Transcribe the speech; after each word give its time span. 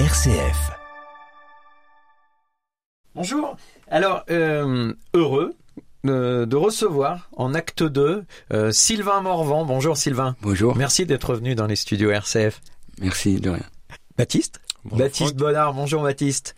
RCF. 0.00 0.72
Bonjour. 3.14 3.56
Alors, 3.88 4.24
euh, 4.28 4.92
heureux 5.14 5.54
euh, 6.04 6.46
de 6.46 6.56
recevoir 6.56 7.30
en 7.36 7.54
acte 7.54 7.84
2 7.84 8.24
euh, 8.52 8.72
Sylvain 8.72 9.20
Morvan. 9.20 9.64
Bonjour 9.64 9.96
Sylvain. 9.96 10.34
Bonjour. 10.42 10.74
Merci 10.74 11.06
d'être 11.06 11.36
venu 11.36 11.54
dans 11.54 11.68
les 11.68 11.76
studios 11.76 12.10
RCF. 12.10 12.60
Merci, 13.00 13.36
de 13.36 13.50
rien. 13.50 13.62
Baptiste? 14.18 14.60
Bonjour, 14.84 14.98
Baptiste 14.98 15.28
Franck. 15.28 15.36
Bonnard. 15.36 15.74
Bonjour 15.74 16.02
Baptiste. 16.02 16.56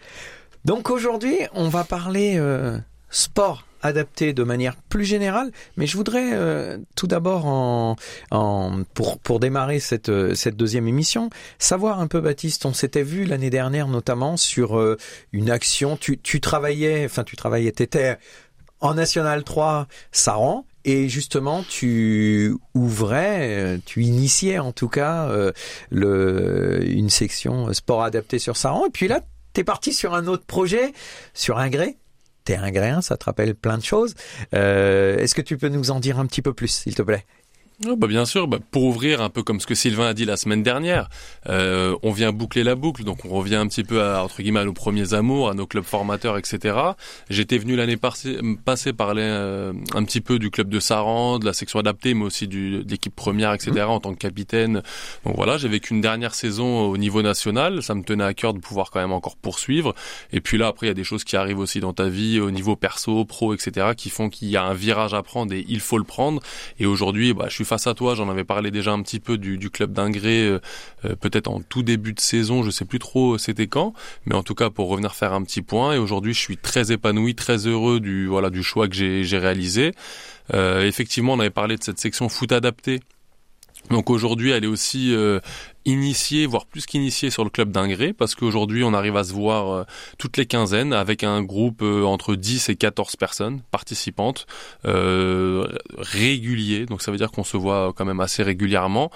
Donc 0.64 0.88
aujourd'hui, 0.88 1.36
on 1.52 1.68
va 1.68 1.84
parler 1.84 2.38
euh, 2.38 2.78
sport 3.10 3.65
adapté 3.82 4.32
de 4.32 4.42
manière 4.42 4.76
plus 4.76 5.04
générale, 5.04 5.50
mais 5.76 5.86
je 5.86 5.96
voudrais 5.96 6.32
euh, 6.32 6.78
tout 6.96 7.06
d'abord, 7.06 7.46
en, 7.46 7.96
pour, 8.94 9.18
pour 9.18 9.40
démarrer 9.40 9.80
cette, 9.80 10.08
euh, 10.08 10.34
cette 10.34 10.56
deuxième 10.56 10.88
émission, 10.88 11.30
savoir 11.58 12.00
un 12.00 12.06
peu, 12.06 12.20
Baptiste, 12.20 12.66
on 12.66 12.72
s'était 12.72 13.02
vu 13.02 13.24
l'année 13.24 13.50
dernière 13.50 13.88
notamment 13.88 14.36
sur 14.36 14.78
euh, 14.78 14.96
une 15.32 15.50
action, 15.50 15.96
tu, 15.96 16.18
tu 16.18 16.40
travaillais, 16.40 17.04
enfin 17.04 17.24
tu 17.24 17.36
travaillais, 17.36 17.72
t'étais 17.72 18.18
en 18.80 18.94
National 18.94 19.44
3 19.44 19.86
Saran, 20.12 20.66
et 20.84 21.08
justement, 21.08 21.64
tu 21.68 22.54
ouvrais, 22.74 23.80
tu 23.86 24.04
initiais 24.04 24.60
en 24.60 24.70
tout 24.70 24.88
cas 24.88 25.28
le, 25.90 26.80
une 26.88 27.10
section 27.10 27.72
sport 27.72 28.04
adapté 28.04 28.38
sur 28.38 28.56
Saran. 28.56 28.86
Et 28.86 28.90
puis 28.90 29.08
là, 29.08 29.22
t'es 29.52 29.64
parti 29.64 29.92
sur 29.92 30.14
un 30.14 30.28
autre 30.28 30.44
projet, 30.44 30.92
sur 31.34 31.58
un 31.58 31.70
gré. 31.70 31.96
T'es 32.46 32.54
un 32.54 32.70
gréen, 32.70 33.02
ça 33.02 33.16
te 33.16 33.24
rappelle 33.24 33.56
plein 33.56 33.76
de 33.76 33.82
choses. 33.82 34.14
Euh, 34.54 35.18
Est-ce 35.18 35.34
que 35.34 35.42
tu 35.42 35.58
peux 35.58 35.68
nous 35.68 35.90
en 35.90 35.98
dire 35.98 36.20
un 36.20 36.26
petit 36.26 36.42
peu 36.42 36.54
plus, 36.54 36.68
s'il 36.68 36.94
te 36.94 37.02
plaît? 37.02 37.26
Ah 37.84 37.94
bah 37.94 38.06
bien 38.06 38.24
sûr, 38.24 38.48
bah, 38.48 38.58
pour 38.70 38.84
ouvrir 38.84 39.20
un 39.20 39.28
peu 39.28 39.42
comme 39.42 39.60
ce 39.60 39.66
que 39.66 39.74
Sylvain 39.74 40.06
a 40.06 40.14
dit 40.14 40.24
la 40.24 40.38
semaine 40.38 40.62
dernière, 40.62 41.10
euh, 41.46 41.94
on 42.02 42.10
vient 42.10 42.32
boucler 42.32 42.64
la 42.64 42.74
boucle, 42.74 43.04
donc 43.04 43.26
on 43.26 43.28
revient 43.28 43.56
un 43.56 43.66
petit 43.66 43.84
peu 43.84 44.02
à, 44.02 44.24
entre 44.24 44.40
guillemets 44.40 44.60
à 44.60 44.64
nos 44.64 44.72
premiers 44.72 45.12
amours, 45.12 45.50
à 45.50 45.54
nos 45.54 45.66
clubs 45.66 45.84
formateurs, 45.84 46.38
etc. 46.38 46.74
J'étais 47.28 47.58
venu 47.58 47.76
l'année 47.76 47.98
passée, 47.98 48.92
parler 48.94 49.24
euh, 49.24 49.74
un 49.92 50.04
petit 50.04 50.22
peu 50.22 50.38
du 50.38 50.50
club 50.50 50.70
de 50.70 50.80
Saran, 50.80 51.38
de 51.38 51.44
la 51.44 51.52
section 51.52 51.78
adaptée, 51.78 52.14
mais 52.14 52.24
aussi 52.24 52.48
du, 52.48 52.82
de 52.82 52.90
l'équipe 52.90 53.14
première, 53.14 53.52
etc. 53.52 53.82
en 53.82 54.00
tant 54.00 54.14
que 54.14 54.18
capitaine. 54.18 54.80
Donc 55.26 55.36
voilà, 55.36 55.58
j'ai 55.58 55.68
vécu 55.68 55.92
une 55.92 56.00
dernière 56.00 56.34
saison 56.34 56.80
au 56.88 56.96
niveau 56.96 57.20
national, 57.20 57.82
ça 57.82 57.94
me 57.94 58.02
tenait 58.02 58.24
à 58.24 58.32
cœur 58.32 58.54
de 58.54 58.58
pouvoir 58.58 58.90
quand 58.90 59.00
même 59.00 59.12
encore 59.12 59.36
poursuivre. 59.36 59.94
Et 60.32 60.40
puis 60.40 60.56
là, 60.56 60.68
après, 60.68 60.86
il 60.86 60.88
y 60.88 60.92
a 60.92 60.94
des 60.94 61.04
choses 61.04 61.24
qui 61.24 61.36
arrivent 61.36 61.58
aussi 61.58 61.80
dans 61.80 61.92
ta 61.92 62.08
vie, 62.08 62.40
au 62.40 62.50
niveau 62.50 62.74
perso, 62.74 63.26
pro, 63.26 63.52
etc., 63.52 63.88
qui 63.94 64.08
font 64.08 64.30
qu'il 64.30 64.48
y 64.48 64.56
a 64.56 64.64
un 64.64 64.72
virage 64.72 65.12
à 65.12 65.22
prendre 65.22 65.52
et 65.52 65.66
il 65.68 65.80
faut 65.80 65.98
le 65.98 66.04
prendre. 66.04 66.40
Et 66.80 66.86
aujourd'hui, 66.86 67.34
bah, 67.34 67.48
je 67.50 67.54
suis 67.54 67.65
face 67.66 67.86
à 67.86 67.94
toi. 67.94 68.14
J'en 68.14 68.30
avais 68.30 68.44
parlé 68.44 68.70
déjà 68.70 68.92
un 68.92 69.02
petit 69.02 69.20
peu 69.20 69.36
du, 69.36 69.70
club 69.70 69.92
d'Ingré, 69.92 70.46
euh, 70.46 70.60
euh, 71.04 71.14
peut-être 71.16 71.48
en 71.48 71.60
tout 71.60 71.82
début 71.82 72.14
de 72.14 72.20
saison. 72.20 72.62
Je 72.62 72.70
sais 72.70 72.86
plus 72.86 72.98
trop 72.98 73.34
euh, 73.34 73.38
c'était 73.38 73.66
quand, 73.66 73.92
mais 74.24 74.34
en 74.34 74.42
tout 74.42 74.54
cas 74.54 74.70
pour 74.70 74.88
revenir 74.88 75.14
faire 75.14 75.34
un 75.34 75.42
petit 75.42 75.62
point. 75.62 75.92
Et 75.92 75.98
aujourd'hui, 75.98 76.32
je 76.32 76.40
suis 76.40 76.56
très 76.56 76.92
épanoui, 76.92 77.34
très 77.34 77.66
heureux 77.66 78.00
du 78.00 78.26
voilà 78.26 78.48
du 78.48 78.62
choix 78.62 78.88
que 78.88 78.94
j'ai 78.94 79.38
réalisé. 79.38 79.92
Effectivement, 80.52 81.34
on 81.34 81.40
avait 81.40 81.50
parlé 81.50 81.76
de 81.76 81.82
cette 81.82 81.98
section 81.98 82.28
foot 82.28 82.52
adapté. 82.52 83.00
Donc 83.90 84.10
aujourd'hui, 84.10 84.50
elle 84.52 84.64
est 84.64 84.68
aussi 84.68 85.14
initiée, 85.86 86.46
voire 86.46 86.66
plus 86.66 86.84
qu'initiée 86.84 87.30
sur 87.30 87.44
le 87.44 87.50
club 87.50 87.70
d'Ingré, 87.70 88.12
parce 88.12 88.34
qu'aujourd'hui, 88.34 88.84
on 88.84 88.92
arrive 88.92 89.16
à 89.16 89.24
se 89.24 89.32
voir 89.32 89.70
euh, 89.70 89.84
toutes 90.18 90.36
les 90.36 90.44
quinzaines 90.44 90.92
avec 90.92 91.24
un 91.24 91.42
groupe 91.42 91.80
euh, 91.82 92.02
entre 92.04 92.34
10 92.34 92.68
et 92.68 92.76
14 92.76 93.16
personnes 93.16 93.60
participantes 93.70 94.46
euh, 94.84 95.66
réguliers. 95.96 96.86
Donc 96.86 97.02
ça 97.02 97.10
veut 97.10 97.16
dire 97.16 97.30
qu'on 97.30 97.44
se 97.44 97.56
voit 97.56 97.92
quand 97.96 98.04
même 98.04 98.20
assez 98.20 98.42
régulièrement. 98.42 99.10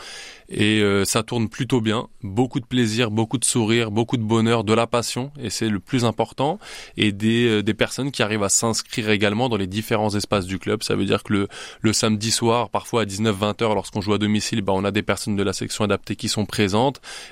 Et 0.49 0.81
euh, 0.81 1.05
ça 1.05 1.23
tourne 1.23 1.49
plutôt 1.49 1.81
bien. 1.81 2.09
Beaucoup 2.23 2.59
de 2.59 2.65
plaisir, 2.65 3.11
beaucoup 3.11 3.39
de 3.39 3.45
sourire, 3.45 3.91
beaucoup 3.91 4.17
de 4.17 4.23
bonheur, 4.23 4.65
de 4.65 4.73
la 4.73 4.89
passion, 4.89 5.31
et 5.41 5.49
c'est 5.49 5.69
le 5.69 5.79
plus 5.79 6.05
important. 6.05 6.59
Et 6.97 7.13
des, 7.13 7.63
des 7.63 7.75
personnes 7.75 8.11
qui 8.11 8.23
arrivent 8.23 8.43
à 8.43 8.49
s'inscrire 8.49 9.11
également 9.11 9.49
dans 9.49 9.57
les 9.57 9.69
différents 9.69 10.15
espaces 10.15 10.47
du 10.47 10.59
club. 10.59 10.83
Ça 10.83 10.97
veut 10.97 11.05
dire 11.05 11.23
que 11.23 11.33
le, 11.33 11.49
le 11.81 11.93
samedi 11.93 12.33
soir, 12.33 12.69
parfois 12.71 13.03
à 13.03 13.05
19-20 13.05 13.63
heures, 13.63 13.75
lorsqu'on 13.77 14.01
joue 14.01 14.13
à 14.13 14.19
domicile, 14.19 14.63
bah, 14.63 14.73
on 14.75 14.85
a 14.85 14.91
des 14.91 15.03
personnes 15.03 15.37
de 15.37 15.43
la 15.43 15.53
section 15.53 15.85
adaptée 15.85 16.17
qui 16.17 16.29
sont 16.29 16.47
présentes. 16.47 16.60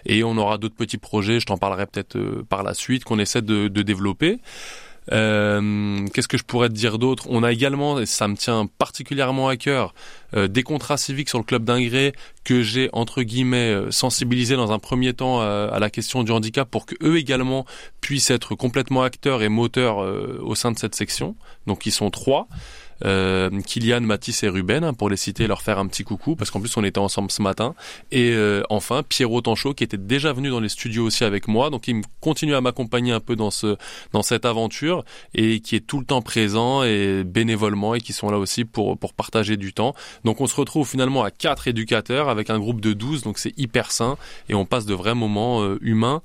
Et 0.06 0.24
on 0.24 0.36
aura 0.36 0.58
d'autres 0.58 0.74
petits 0.74 0.98
projets, 0.98 1.40
je 1.40 1.46
t'en 1.46 1.58
parlerai 1.58 1.86
peut-être 1.86 2.16
euh, 2.16 2.44
par 2.48 2.62
la 2.62 2.74
suite, 2.74 3.04
qu'on 3.04 3.18
essaie 3.18 3.42
de, 3.42 3.68
développer. 3.68 4.38
Euh, 5.12 6.06
Qu'est-ce 6.12 6.28
que 6.28 6.36
je 6.36 6.44
pourrais 6.44 6.68
te 6.68 6.74
dire 6.74 6.98
d'autre? 6.98 7.26
On 7.30 7.42
a 7.42 7.52
également, 7.52 7.98
et 7.98 8.06
ça 8.06 8.28
me 8.28 8.36
tient 8.36 8.68
particulièrement 8.78 9.48
à 9.48 9.56
cœur, 9.56 9.94
euh, 10.34 10.48
des 10.48 10.62
contrats 10.62 10.96
civiques 10.96 11.28
sur 11.28 11.38
le 11.38 11.44
club 11.44 11.64
d'Ingré 11.64 12.12
que 12.44 12.62
j'ai 12.62 12.90
entre 12.92 13.22
guillemets 13.22 13.72
euh, 13.72 13.90
sensibilisé 13.90 14.56
dans 14.56 14.72
un 14.72 14.78
premier 14.78 15.12
temps 15.14 15.40
à, 15.40 15.70
à 15.72 15.78
la 15.78 15.90
question 15.90 16.22
du 16.22 16.32
handicap 16.32 16.70
pour 16.70 16.86
que 16.86 16.94
eux 17.02 17.16
également 17.18 17.64
puissent 18.00 18.30
être 18.30 18.54
complètement 18.54 19.02
acteurs 19.02 19.42
et 19.42 19.48
moteurs 19.48 20.02
euh, 20.02 20.38
au 20.42 20.54
sein 20.54 20.72
de 20.72 20.78
cette 20.78 20.94
section. 20.94 21.36
Donc 21.66 21.86
ils 21.86 21.92
sont 21.92 22.10
trois. 22.10 22.48
Euh, 23.04 23.50
Kylian, 23.60 24.00
Mathis 24.00 24.42
et 24.42 24.48
Ruben, 24.48 24.82
hein, 24.82 24.92
pour 24.92 25.08
les 25.08 25.16
citer, 25.16 25.46
leur 25.46 25.62
faire 25.62 25.78
un 25.78 25.86
petit 25.86 26.04
coucou, 26.04 26.34
parce 26.34 26.50
qu'en 26.50 26.60
plus 26.60 26.76
on 26.76 26.84
était 26.84 26.98
ensemble 26.98 27.30
ce 27.30 27.42
matin. 27.42 27.74
Et 28.10 28.30
euh, 28.30 28.62
enfin 28.70 29.02
Pierrot 29.08 29.40
Tanchot, 29.40 29.74
qui 29.74 29.84
était 29.84 29.96
déjà 29.96 30.32
venu 30.32 30.50
dans 30.50 30.60
les 30.60 30.68
studios 30.68 31.04
aussi 31.04 31.24
avec 31.24 31.48
moi, 31.48 31.70
donc 31.70 31.86
il 31.88 32.02
continue 32.20 32.54
à 32.54 32.60
m'accompagner 32.60 33.12
un 33.12 33.20
peu 33.20 33.36
dans 33.36 33.50
ce 33.50 33.76
dans 34.12 34.22
cette 34.22 34.44
aventure 34.44 35.04
et 35.34 35.60
qui 35.60 35.76
est 35.76 35.86
tout 35.86 36.00
le 36.00 36.06
temps 36.06 36.22
présent 36.22 36.82
et 36.82 37.22
bénévolement 37.24 37.94
et 37.94 38.00
qui 38.00 38.12
sont 38.12 38.30
là 38.30 38.38
aussi 38.38 38.64
pour 38.64 38.98
pour 38.98 39.14
partager 39.14 39.56
du 39.56 39.72
temps. 39.72 39.94
Donc 40.24 40.40
on 40.40 40.46
se 40.46 40.56
retrouve 40.56 40.88
finalement 40.88 41.22
à 41.22 41.30
quatre 41.30 41.68
éducateurs 41.68 42.28
avec 42.28 42.50
un 42.50 42.58
groupe 42.58 42.80
de 42.80 42.92
12, 42.92 43.22
donc 43.22 43.38
c'est 43.38 43.56
hyper 43.58 43.90
sain 43.92 44.16
et 44.48 44.54
on 44.54 44.64
passe 44.64 44.86
de 44.86 44.94
vrais 44.94 45.14
moments 45.14 45.62
euh, 45.62 45.78
humains. 45.80 46.22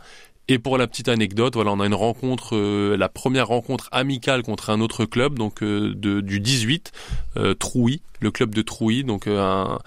Et 0.50 0.60
pour 0.60 0.78
la 0.78 0.88
petite 0.88 1.08
anecdote, 1.08 1.56
voilà, 1.56 1.72
on 1.72 1.80
a 1.80 1.86
une 1.86 1.94
rencontre, 1.94 2.58
euh, 2.58 2.98
la 2.98 3.08
première 3.08 3.48
rencontre 3.48 3.88
amicale 3.94 4.44
contre 4.44 4.72
un 4.72 4.82
autre 4.82 5.06
club, 5.06 5.40
donc 5.40 5.64
euh, 5.64 5.94
du 5.96 6.42
18, 6.42 6.92
euh, 7.38 7.54
Trouy, 7.54 8.02
le 8.20 8.30
club 8.30 8.54
de 8.54 8.62
Trouy, 8.62 9.06
donc 9.06 9.28
un, 9.28 9.80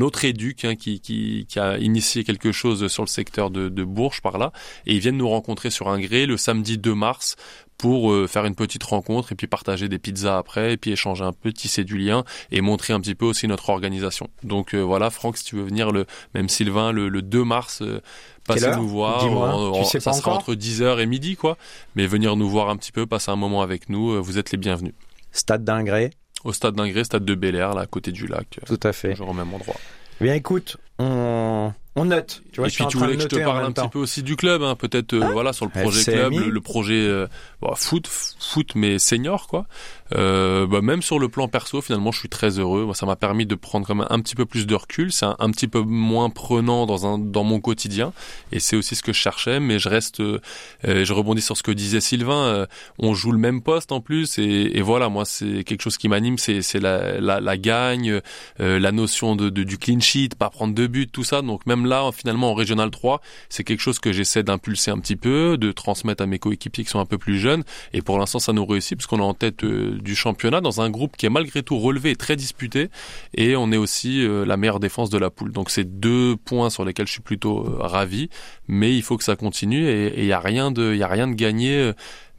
autre 0.00 0.24
éduc 0.24 0.64
hein, 0.64 0.74
qui 0.74 1.46
a 1.54 1.78
initié 1.78 2.24
quelque 2.24 2.50
chose 2.50 2.88
sur 2.88 3.04
le 3.04 3.08
secteur 3.08 3.50
de, 3.50 3.68
de 3.68 3.84
Bourges 3.84 4.22
par 4.22 4.38
là, 4.38 4.52
et 4.86 4.94
ils 4.94 5.00
viennent 5.00 5.18
nous 5.18 5.28
rencontrer 5.28 5.70
sur 5.70 5.88
un 5.88 6.00
gré 6.00 6.26
le 6.26 6.36
samedi 6.36 6.76
2 6.76 6.92
mars 6.92 7.36
pour 7.82 8.12
euh, 8.12 8.28
faire 8.28 8.44
une 8.44 8.54
petite 8.54 8.84
rencontre 8.84 9.32
et 9.32 9.34
puis 9.34 9.48
partager 9.48 9.88
des 9.88 9.98
pizzas 9.98 10.38
après 10.38 10.74
et 10.74 10.76
puis 10.76 10.92
échanger 10.92 11.24
un 11.24 11.32
peu, 11.32 11.52
tisser 11.52 11.82
du 11.82 11.98
lien 11.98 12.22
et 12.52 12.60
montrer 12.60 12.92
un 12.92 13.00
petit 13.00 13.16
peu 13.16 13.24
aussi 13.26 13.48
notre 13.48 13.70
organisation. 13.70 14.28
Donc 14.44 14.72
euh, 14.72 14.80
voilà, 14.80 15.10
Franck, 15.10 15.36
si 15.36 15.42
tu 15.42 15.56
veux 15.56 15.64
venir 15.64 15.90
le 15.90 16.06
même 16.32 16.48
Sylvain 16.48 16.92
le, 16.92 17.08
le 17.08 17.22
2 17.22 17.42
mars 17.42 17.82
euh, 17.82 18.00
passer 18.46 18.70
nous 18.76 18.86
voir, 18.88 19.24
en- 19.24 19.72
tu 19.72 19.80
en- 19.80 19.84
sais 19.84 19.98
ça 19.98 20.12
sera 20.12 20.32
entre 20.32 20.54
10h 20.54 21.00
et 21.00 21.06
midi 21.06 21.34
quoi, 21.34 21.56
mais 21.96 22.06
venir 22.06 22.36
nous 22.36 22.48
voir 22.48 22.68
un 22.70 22.76
petit 22.76 22.92
peu, 22.92 23.04
passer 23.04 23.32
un 23.32 23.36
moment 23.36 23.62
avec 23.62 23.88
nous, 23.88 24.22
vous 24.22 24.38
êtes 24.38 24.52
les 24.52 24.58
bienvenus. 24.58 24.94
Stade 25.32 25.64
d'Ingré, 25.64 26.10
Au 26.44 26.52
stade 26.52 26.76
d'Ingré, 26.76 27.02
stade 27.02 27.24
de 27.24 27.34
Bel 27.34 27.56
Air, 27.56 27.74
là 27.74 27.80
à 27.80 27.86
côté 27.86 28.12
du 28.12 28.28
lac, 28.28 28.60
tout 28.64 28.78
à 28.84 28.92
fait. 28.92 29.10
toujours 29.10 29.30
au 29.30 29.34
même 29.34 29.52
endroit. 29.52 29.74
Eh 30.20 30.24
Bien 30.24 30.34
écoute, 30.34 30.76
on, 31.00 31.72
on 31.94 32.06
note. 32.06 32.42
Tu 32.52 32.60
vois, 32.60 32.68
et 32.68 32.70
puis 32.70 32.86
tu 32.86 32.96
voulais 32.96 33.16
que 33.16 33.22
je 33.22 33.28
te 33.28 33.36
parle 33.36 33.64
un 33.64 33.72
petit 33.72 33.88
peu 33.88 33.98
aussi 33.98 34.22
du 34.22 34.36
club, 34.36 34.62
hein, 34.62 34.74
peut-être 34.76 35.12
euh, 35.14 35.30
voilà 35.32 35.52
sur 35.52 35.66
le 35.66 35.70
projet 35.70 36.00
FCMI. 36.00 36.36
club, 36.36 36.44
le, 36.46 36.50
le 36.50 36.60
projet 36.60 36.94
euh, 37.06 37.26
bon, 37.60 37.74
foot, 37.74 38.06
foot 38.08 38.74
mais 38.74 38.98
senior 38.98 39.46
quoi. 39.46 39.66
Euh, 40.14 40.66
bah, 40.66 40.82
même 40.82 41.00
sur 41.00 41.18
le 41.18 41.28
plan 41.30 41.48
perso, 41.48 41.80
finalement, 41.80 42.12
je 42.12 42.18
suis 42.18 42.28
très 42.28 42.58
heureux. 42.58 42.84
Moi, 42.84 42.94
ça 42.94 43.06
m'a 43.06 43.16
permis 43.16 43.46
de 43.46 43.54
prendre 43.54 43.86
quand 43.86 43.94
même 43.94 44.06
un 44.10 44.20
petit 44.20 44.34
peu 44.34 44.44
plus 44.44 44.66
de 44.66 44.74
recul. 44.74 45.10
C'est 45.10 45.24
un, 45.24 45.36
un 45.38 45.50
petit 45.50 45.68
peu 45.68 45.80
moins 45.80 46.28
prenant 46.28 46.84
dans 46.84 47.06
un 47.06 47.18
dans 47.18 47.44
mon 47.44 47.60
quotidien, 47.60 48.12
et 48.52 48.60
c'est 48.60 48.76
aussi 48.76 48.94
ce 48.94 49.02
que 49.02 49.12
je 49.14 49.18
cherchais. 49.18 49.58
Mais 49.58 49.78
je 49.78 49.88
reste, 49.88 50.20
euh, 50.20 50.38
je 50.84 51.12
rebondis 51.14 51.40
sur 51.40 51.56
ce 51.56 51.62
que 51.62 51.70
disait 51.72 52.00
Sylvain. 52.00 52.44
euh, 52.44 52.66
on 52.98 53.14
joue 53.14 53.32
le 53.32 53.38
même 53.38 53.62
poste 53.62 53.90
en 53.90 54.00
plus, 54.02 54.38
et, 54.38 54.72
et 54.76 54.82
voilà, 54.82 55.08
moi, 55.08 55.24
c'est 55.24 55.64
quelque 55.64 55.80
chose 55.82 55.96
qui 55.96 56.08
m'anime, 56.08 56.36
c'est 56.36 56.60
c'est 56.60 56.80
la, 56.80 57.18
la 57.18 57.40
la 57.40 57.56
gagne, 57.56 58.20
euh, 58.60 58.78
la 58.78 58.92
notion 58.92 59.34
de, 59.34 59.48
de 59.48 59.62
du 59.62 59.78
clean 59.78 60.00
sheet, 60.00 60.30
pas 60.38 60.50
prendre 60.50 60.74
de 60.74 60.86
but, 60.86 61.10
tout 61.10 61.24
ça. 61.24 61.40
Donc 61.40 61.64
même 61.64 61.81
là, 61.86 62.10
finalement, 62.12 62.50
en 62.50 62.54
régional 62.54 62.90
3, 62.90 63.20
c'est 63.48 63.64
quelque 63.64 63.80
chose 63.80 63.98
que 63.98 64.12
j'essaie 64.12 64.42
d'impulser 64.42 64.90
un 64.90 64.98
petit 64.98 65.16
peu, 65.16 65.56
de 65.58 65.72
transmettre 65.72 66.22
à 66.22 66.26
mes 66.26 66.38
coéquipiers 66.38 66.84
qui 66.84 66.90
sont 66.90 67.00
un 67.00 67.06
peu 67.06 67.18
plus 67.18 67.38
jeunes. 67.38 67.64
Et 67.92 68.02
pour 68.02 68.18
l'instant, 68.18 68.38
ça 68.38 68.52
nous 68.52 68.66
réussit 68.66 68.96
parce 68.96 69.06
qu'on 69.06 69.18
est 69.18 69.22
en 69.22 69.34
tête 69.34 69.64
euh, 69.64 69.98
du 70.00 70.14
championnat 70.14 70.60
dans 70.60 70.80
un 70.80 70.90
groupe 70.90 71.16
qui 71.16 71.26
est 71.26 71.30
malgré 71.30 71.62
tout 71.62 71.78
relevé 71.78 72.10
et 72.10 72.16
très 72.16 72.36
disputé. 72.36 72.88
Et 73.34 73.56
on 73.56 73.72
est 73.72 73.76
aussi 73.76 74.24
euh, 74.24 74.44
la 74.44 74.56
meilleure 74.56 74.80
défense 74.80 75.10
de 75.10 75.18
la 75.18 75.30
poule. 75.30 75.52
Donc 75.52 75.70
c'est 75.70 75.98
deux 75.98 76.36
points 76.36 76.70
sur 76.70 76.84
lesquels 76.84 77.06
je 77.06 77.12
suis 77.12 77.22
plutôt 77.22 77.66
euh, 77.66 77.76
ravi. 77.80 78.28
Mais 78.68 78.94
il 78.94 79.02
faut 79.02 79.16
que 79.16 79.24
ça 79.24 79.36
continue 79.36 79.88
et 79.88 80.20
il 80.20 80.26
y 80.26 80.32
a 80.32 80.38
a 80.38 80.40
rien 80.40 80.70
de 80.70 81.34
gagné. 81.34 81.92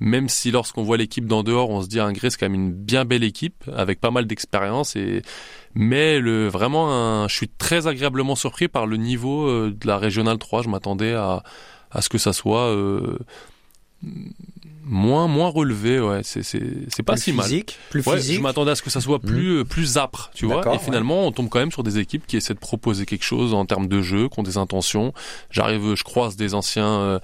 Même 0.03 0.27
si 0.27 0.51
lorsqu'on 0.51 0.83
voit 0.83 0.97
l'équipe 0.97 1.25
d'en 1.25 1.43
dehors, 1.43 1.69
on 1.69 1.81
se 1.81 1.87
dit 1.87 2.01
Ingré 2.01 2.29
c'est 2.29 2.37
quand 2.37 2.45
même 2.49 2.55
une 2.55 2.73
bien 2.73 3.05
belle 3.05 3.23
équipe 3.23 3.63
avec 3.73 4.01
pas 4.01 4.11
mal 4.11 4.27
d'expérience 4.27 4.97
et 4.97 5.21
mais 5.75 6.19
le 6.19 6.49
vraiment 6.49 6.91
un, 6.91 7.29
je 7.29 7.35
suis 7.35 7.47
très 7.47 7.87
agréablement 7.87 8.35
surpris 8.35 8.67
par 8.67 8.85
le 8.85 8.97
niveau 8.97 9.47
euh, 9.47 9.73
de 9.75 9.87
la 9.87 9.97
régionale 9.97 10.37
3. 10.37 10.63
Je 10.63 10.69
m'attendais 10.69 11.13
à 11.13 11.41
à 11.89 12.01
ce 12.01 12.09
que 12.09 12.17
ça 12.17 12.33
soit 12.33 12.67
euh, 12.67 13.17
Moins, 14.85 15.29
moins 15.29 15.47
relevé, 15.47 16.01
ouais. 16.01 16.21
C'est, 16.23 16.43
c'est, 16.43 16.61
c'est 16.89 17.03
pas 17.03 17.13
plus 17.13 17.21
si 17.21 17.31
physique, 17.31 17.77
mal. 17.79 17.89
Plus 18.03 18.11
Ouais, 18.11 18.17
physique. 18.17 18.35
je 18.35 18.41
m'attendais 18.41 18.71
à 18.71 18.75
ce 18.75 18.81
que 18.81 18.89
ça 18.89 18.99
soit 18.99 19.19
plus, 19.19 19.59
euh, 19.59 19.63
plus 19.63 19.97
âpre, 19.97 20.29
tu 20.35 20.45
vois. 20.45 20.75
Et 20.75 20.77
finalement, 20.79 21.25
on 21.25 21.31
tombe 21.31 21.47
quand 21.47 21.59
même 21.59 21.71
sur 21.71 21.83
des 21.83 21.99
équipes 21.99 22.27
qui 22.27 22.35
essaient 22.35 22.53
de 22.53 22.59
proposer 22.59 23.05
quelque 23.05 23.23
chose 23.23 23.53
en 23.53 23.65
termes 23.65 23.87
de 23.87 24.01
jeu, 24.01 24.27
qui 24.27 24.39
ont 24.41 24.43
des 24.43 24.57
intentions. 24.57 25.13
J'arrive, 25.49 25.95
je 25.95 26.03
croise 26.03 26.35
des 26.35 26.53
anciens, 26.53 26.99
euh, 26.99 27.19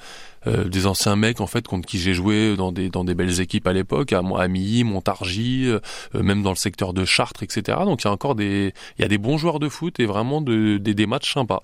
euh, 0.47 0.65
des 0.65 0.86
anciens 0.86 1.15
mecs 1.15 1.41
en 1.41 1.47
fait 1.47 1.68
contre 1.68 1.88
qui 1.88 2.00
j'ai 2.00 2.13
joué 2.13 2.56
dans 2.56 2.71
des 2.71 2.89
dans 2.89 3.03
des 3.03 3.15
belles 3.15 3.41
équipes 3.41 3.68
à 3.68 3.74
l'époque, 3.74 4.13
à, 4.13 4.19
à 4.19 4.47
Milly, 4.47 4.83
Montargis, 4.83 5.65
euh, 5.65 5.80
euh, 6.15 6.24
même 6.24 6.44
dans 6.44 6.51
le 6.51 6.56
secteur 6.56 6.94
de 6.94 7.06
Chartres, 7.06 7.44
etc. 7.44 7.80
Donc 7.86 8.03
il 8.03 8.06
y 8.06 8.07
a 8.07 8.12
encore 8.12 8.36
des, 8.36 8.74
il 8.97 9.01
y 9.01 9.06
a 9.06 9.07
des 9.07 9.18
bons 9.18 9.38
joueurs 9.38 9.59
de 9.59 9.69
foot 9.69 10.00
et 10.00 10.06
vraiment 10.06 10.41
de, 10.41 10.77
des, 10.77 10.94
des 10.94 11.07
matchs 11.07 11.33
sympas. 11.33 11.62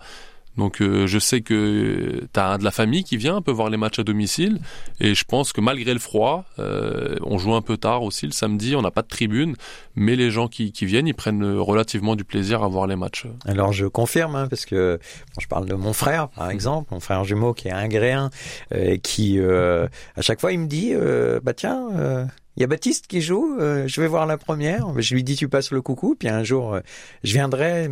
Donc 0.58 0.82
euh, 0.82 1.08
je 1.08 1.20
sais 1.20 1.42
que 1.42 2.28
tu 2.34 2.40
as 2.40 2.58
de 2.58 2.64
la 2.64 2.72
famille 2.72 3.04
qui 3.04 3.18
vient 3.18 3.36
un 3.36 3.42
peu 3.42 3.52
voir 3.52 3.70
les 3.70 3.78
matchs 3.78 4.00
à 4.00 4.04
domicile 4.04 4.60
et 5.00 5.14
je 5.14 5.24
pense 5.24 5.54
que 5.54 5.62
malgré 5.62 5.94
le 5.94 6.00
froid, 6.00 6.46
euh, 6.60 7.18
on 7.24 7.38
joue 7.38 7.54
un 7.54 7.62
peu 7.62 7.78
tard 7.78 8.04
aussi 8.04 8.26
le 8.26 8.32
samedi, 8.32 8.76
on 8.76 8.82
n'a 8.82 8.92
pas 8.92 9.02
de 9.02 9.08
tribune, 9.08 9.56
mais 9.96 10.16
les 10.16 10.32
gens 10.32 10.48
qui, 10.48 10.72
qui 10.72 10.86
viennent, 10.86 11.08
ils 11.08 11.14
prennent 11.14 11.44
relativement 11.58 12.16
du 12.16 12.24
plaisir 12.24 12.64
à 12.64 12.68
voir 12.68 12.88
les 12.88 12.96
matchs. 12.96 13.28
Alors 13.46 13.74
je 13.74 13.86
confirme, 13.86 14.36
hein, 14.36 14.48
parce 14.48 14.66
que 14.66 15.00
bon, 15.36 15.42
je 15.42 15.48
parle 15.48 15.66
de 15.66 15.76
mon 15.76 15.94
frère, 15.94 16.30
par 16.30 16.50
exemple, 16.50 16.90
mon 16.92 17.00
frère 17.00 17.24
jumeau 17.24 17.54
qui 17.54 17.68
est 17.68 17.72
ingréen, 17.72 18.30
euh, 18.74 18.98
qui 18.98 19.40
euh, 19.40 19.88
à 20.16 20.22
chaque 20.22 20.40
fois 20.40 20.52
il 20.52 20.60
me 20.60 20.68
dit, 20.68 20.92
euh, 20.94 21.40
bah 21.44 21.54
tiens, 21.54 21.90
euh, 21.94 22.26
il 22.56 22.62
y 22.62 22.64
a 22.64 22.68
Baptiste 22.68 23.08
qui 23.08 23.22
joue, 23.22 23.58
euh, 23.60 23.88
je 23.88 24.00
vais 24.02 24.08
voir 24.08 24.26
la 24.26 24.38
première. 24.38 25.00
Je 25.02 25.14
lui 25.14 25.24
dis 25.24 25.36
tu 25.36 25.50
passes 25.50 25.72
le 25.72 25.82
coucou, 25.82 26.16
puis 26.18 26.30
un 26.30 26.44
jour 26.44 26.76
euh, 26.76 26.82
je 27.24 27.34
viendrai. 27.34 27.90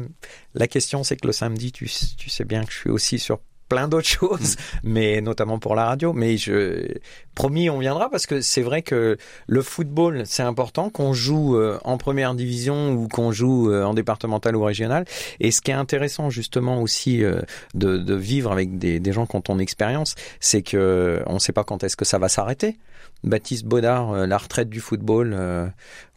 La 0.54 0.68
question 0.68 1.04
c'est 1.04 1.18
que 1.18 1.27
le 1.27 1.33
samedi, 1.33 1.71
tu, 1.71 1.89
tu 2.18 2.30
sais 2.30 2.45
bien 2.45 2.63
que 2.63 2.71
je 2.71 2.77
suis 2.77 2.89
aussi 2.89 3.19
sur 3.19 3.39
plein 3.69 3.88
d'autres 3.88 4.07
choses, 4.19 4.56
mais 4.83 5.21
notamment 5.21 5.60
pour 5.60 5.75
la 5.75 5.86
radio. 5.86 6.13
Mais 6.13 6.38
je 6.38 6.88
promis, 7.36 7.69
on 7.69 7.80
viendra 7.80 8.10
parce 8.10 8.25
que 8.25 8.42
c'est 8.42 8.62
vrai 8.62 8.81
que 8.81 9.18
le 9.48 9.62
football, 9.62 10.24
c'est 10.25 10.44
important 10.44 10.89
qu'on 10.89 11.13
joue 11.13 11.57
euh, 11.57 11.80
en 11.83 11.98
première 11.98 12.36
division 12.36 12.94
ou 12.94 13.07
qu'on 13.07 13.31
joue 13.31 13.71
euh, 13.71 13.83
en 13.83 13.94
départemental 13.94 14.56
ou 14.56 14.63
régional. 14.63 15.06
Et 15.39 15.51
ce 15.51 15.62
qui 15.62 15.71
est 15.71 15.75
intéressant 15.75 16.30
justement 16.30 16.81
aussi 16.81 17.24
euh, 17.24 17.42
de, 17.74 17.98
de 17.98 18.15
vivre 18.15 18.51
avec 18.51 18.77
des, 18.77 19.00
des 19.00 19.12
gens 19.12 19.25
qui 19.25 19.36
ont 19.36 19.42
ton 19.42 19.60
expérience, 19.60 20.16
c'est 20.39 20.62
que 20.62 21.21
on 21.25 21.36
ne 21.36 21.39
sait 21.39 21.54
pas 21.54 21.63
quand 21.63 21.83
est-ce 21.83 21.98
que 21.98 22.06
ça 22.06 22.19
va 22.19 22.30
s'arrêter. 22.30 22.77
Baptiste 23.24 23.66
Baudard, 23.66 24.27
la 24.27 24.38
retraite 24.38 24.69
du 24.69 24.81
football 24.81 25.38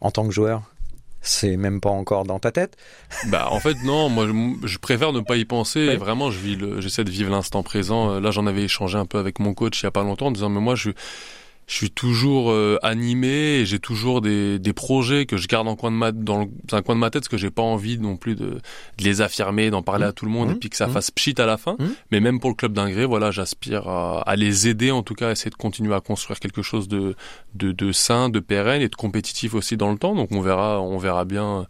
en 0.00 0.10
tant 0.10 0.26
que 0.26 0.32
joueur, 0.32 0.62
c'est 1.28 1.56
même 1.56 1.80
pas 1.80 1.90
encore 1.90 2.24
dans 2.24 2.38
ta 2.38 2.52
tête. 2.52 2.76
Bah 3.28 3.48
en 3.50 3.60
fait 3.60 3.76
non, 3.84 4.08
moi 4.08 4.26
je, 4.26 4.66
je 4.66 4.78
préfère 4.78 5.12
ne 5.12 5.20
pas 5.20 5.36
y 5.36 5.44
penser. 5.44 5.86
Ouais. 5.86 5.94
Et 5.94 5.96
vraiment, 5.96 6.30
je 6.30 6.38
vis 6.38 6.56
le, 6.56 6.80
j'essaie 6.80 7.04
de 7.04 7.10
vivre 7.10 7.30
l'instant 7.30 7.62
présent. 7.62 8.10
Euh, 8.12 8.20
Là, 8.20 8.30
j'en 8.30 8.46
avais 8.46 8.62
échangé 8.64 8.98
un 8.98 9.06
peu 9.06 9.18
avec 9.18 9.38
mon 9.38 9.54
coach 9.54 9.80
il 9.82 9.84
y 9.84 9.86
a 9.86 9.90
pas 9.90 10.02
longtemps 10.02 10.26
en 10.26 10.30
disant 10.32 10.48
mais 10.48 10.60
moi 10.60 10.74
je 10.74 10.90
je 11.68 11.74
suis 11.74 11.90
toujours 11.90 12.52
euh, 12.52 12.78
animé 12.82 13.28
et 13.60 13.66
j'ai 13.66 13.80
toujours 13.80 14.20
des, 14.20 14.58
des 14.60 14.72
projets 14.72 15.26
que 15.26 15.36
je 15.36 15.48
garde 15.48 15.66
en 15.66 15.74
coin 15.74 15.90
de 15.90 15.96
ma, 15.96 16.12
dans 16.12 16.38
le- 16.44 16.48
un 16.72 16.82
coin 16.82 16.94
de 16.94 17.00
ma 17.00 17.10
tête 17.10 17.22
parce 17.22 17.28
que 17.28 17.36
j'ai 17.36 17.50
pas 17.50 17.62
envie 17.62 17.98
non 17.98 18.16
plus 18.16 18.36
de, 18.36 18.46
de 18.46 18.60
les 19.04 19.20
affirmer, 19.20 19.70
d'en 19.70 19.82
parler 19.82 20.04
Mmh. 20.04 20.08
à 20.08 20.12
tout 20.12 20.24
le 20.26 20.30
monde 20.30 20.48
Mmh. 20.50 20.52
et 20.52 20.54
puis 20.56 20.70
que 20.70 20.76
ça 20.76 20.86
Mmh. 20.86 20.92
fasse 20.92 21.10
pchit 21.10 21.34
à 21.38 21.46
la 21.46 21.56
fin. 21.56 21.74
Mmh. 21.80 21.84
Mais 22.12 22.20
même 22.20 22.38
pour 22.38 22.50
le 22.50 22.54
club 22.56 22.72
d'Ingré, 22.72 23.04
voilà, 23.04 23.32
j'aspire 23.32 23.88
à, 23.88 24.20
à 24.22 24.36
les 24.36 24.68
aider 24.68 24.92
en 24.92 25.02
tout 25.02 25.14
cas, 25.14 25.28
à 25.28 25.32
essayer 25.32 25.50
de 25.50 25.56
continuer 25.56 25.94
à 25.94 26.00
construire 26.00 26.38
quelque 26.38 26.62
chose 26.62 26.86
de, 26.86 27.16
de, 27.54 27.72
de 27.72 27.90
sain, 27.90 28.28
de 28.28 28.38
pérenne 28.38 28.80
et 28.82 28.88
de 28.88 28.94
compétitif 28.94 29.54
aussi 29.54 29.76
dans 29.76 29.90
le 29.90 29.98
temps. 29.98 30.14
Donc 30.14 30.30
on 30.30 30.40
verra, 30.40 30.80
on 30.80 30.98
verra 30.98 31.24
bien. 31.24 31.66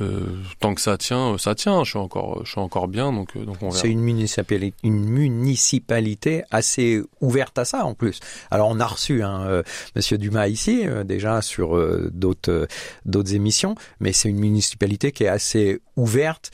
Euh, 0.00 0.20
tant 0.58 0.74
que 0.74 0.80
ça 0.80 0.96
tient, 0.96 1.36
ça 1.38 1.54
tient. 1.54 1.84
Je 1.84 1.90
suis 1.90 1.98
encore, 1.98 2.44
je 2.44 2.52
suis 2.52 2.60
encore 2.60 2.88
bien, 2.88 3.12
donc, 3.12 3.36
euh, 3.36 3.44
donc 3.44 3.62
on. 3.62 3.70
C'est 3.70 3.90
une 3.90 4.00
municipalité, 4.00 4.74
une 4.82 5.04
municipalité 5.04 6.44
assez 6.50 7.02
ouverte 7.20 7.58
à 7.58 7.64
ça 7.64 7.84
en 7.84 7.94
plus. 7.94 8.20
Alors 8.50 8.68
on 8.68 8.80
a 8.80 8.86
reçu 8.86 9.22
hein, 9.22 9.42
euh, 9.46 9.62
Monsieur 9.94 10.18
Dumas 10.18 10.48
ici 10.48 10.82
euh, 10.86 11.04
déjà 11.04 11.42
sur 11.42 11.76
euh, 11.76 12.10
d'autres 12.12 12.50
euh, 12.50 12.66
d'autres 13.04 13.34
émissions, 13.34 13.74
mais 14.00 14.12
c'est 14.12 14.28
une 14.28 14.38
municipalité 14.38 15.12
qui 15.12 15.24
est 15.24 15.28
assez 15.28 15.80
ouverte. 15.96 16.50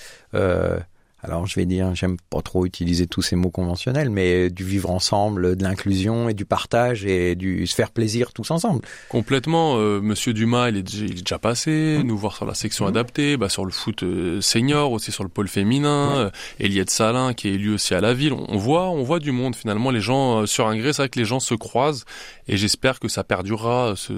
Alors 1.23 1.47
je 1.47 1.57
vais 1.57 1.67
dire, 1.67 1.95
j'aime 1.95 2.17
pas 2.31 2.43
trop 2.43 2.65
utiliser 2.65 3.07
tous 3.09 3.23
ces 3.23 3.35
mots 3.35 3.51
conventionnels, 3.51 4.09
mais 4.09 4.51
du 4.51 4.63
vivre 4.65 4.91
ensemble, 4.91 5.57
de 5.57 5.65
l'inclusion 5.65 6.29
et 6.29 6.35
du 6.35 6.45
partage 6.45 7.05
et 7.05 7.35
du 7.35 7.67
se 7.67 7.75
faire 7.75 7.91
plaisir 7.91 8.33
tous 8.33 8.51
ensemble. 8.53 8.83
Complètement. 9.09 9.75
euh, 9.79 10.01
Monsieur 10.01 10.33
Dumas, 10.33 10.69
il 10.71 10.77
est, 10.77 10.83
déjà, 10.83 11.05
il 11.05 11.11
est 11.19 11.23
déjà 11.23 11.39
passé. 11.39 11.99
Mm. 11.99 12.03
Nous 12.07 12.17
voir 12.17 12.37
sur 12.37 12.47
la 12.47 12.55
section 12.55 12.85
Mm. 12.85 12.89
adaptée, 12.89 13.37
bah, 13.37 13.49
sur 13.49 13.65
le 13.65 13.73
foot 13.73 14.03
euh, 14.05 14.41
senior, 14.41 14.93
aussi 14.93 15.11
sur 15.11 15.25
le 15.25 15.29
pôle 15.31 15.49
féminin. 15.49 16.09
Ouais. 16.11 16.19
Euh, 16.27 16.31
Eliette 16.61 16.91
Salin, 16.91 17.35
qui 17.35 17.49
est 17.49 17.55
élu 17.55 17.75
aussi 17.75 17.95
à 17.95 18.01
la 18.01 18.15
ville. 18.15 18.33
On, 18.33 18.57
voit, 18.57 18.89
on 18.91 19.03
voit 19.03 19.19
du 19.19 19.33
monde 19.33 19.57
finalement. 19.57 19.91
Les 19.91 20.01
gens 20.01 20.43
euh, 20.43 20.47
sur 20.47 20.69
Ingré, 20.69 20.93
c'est 20.93 21.03
vrai 21.03 21.09
que 21.09 21.19
les 21.19 21.25
gens 21.25 21.41
se 21.41 21.55
croisent, 21.55 22.05
et 22.47 22.57
j'espère 22.57 23.01
que 23.01 23.09
ça 23.09 23.25
perdurera 23.25 23.95
ce, 23.97 24.13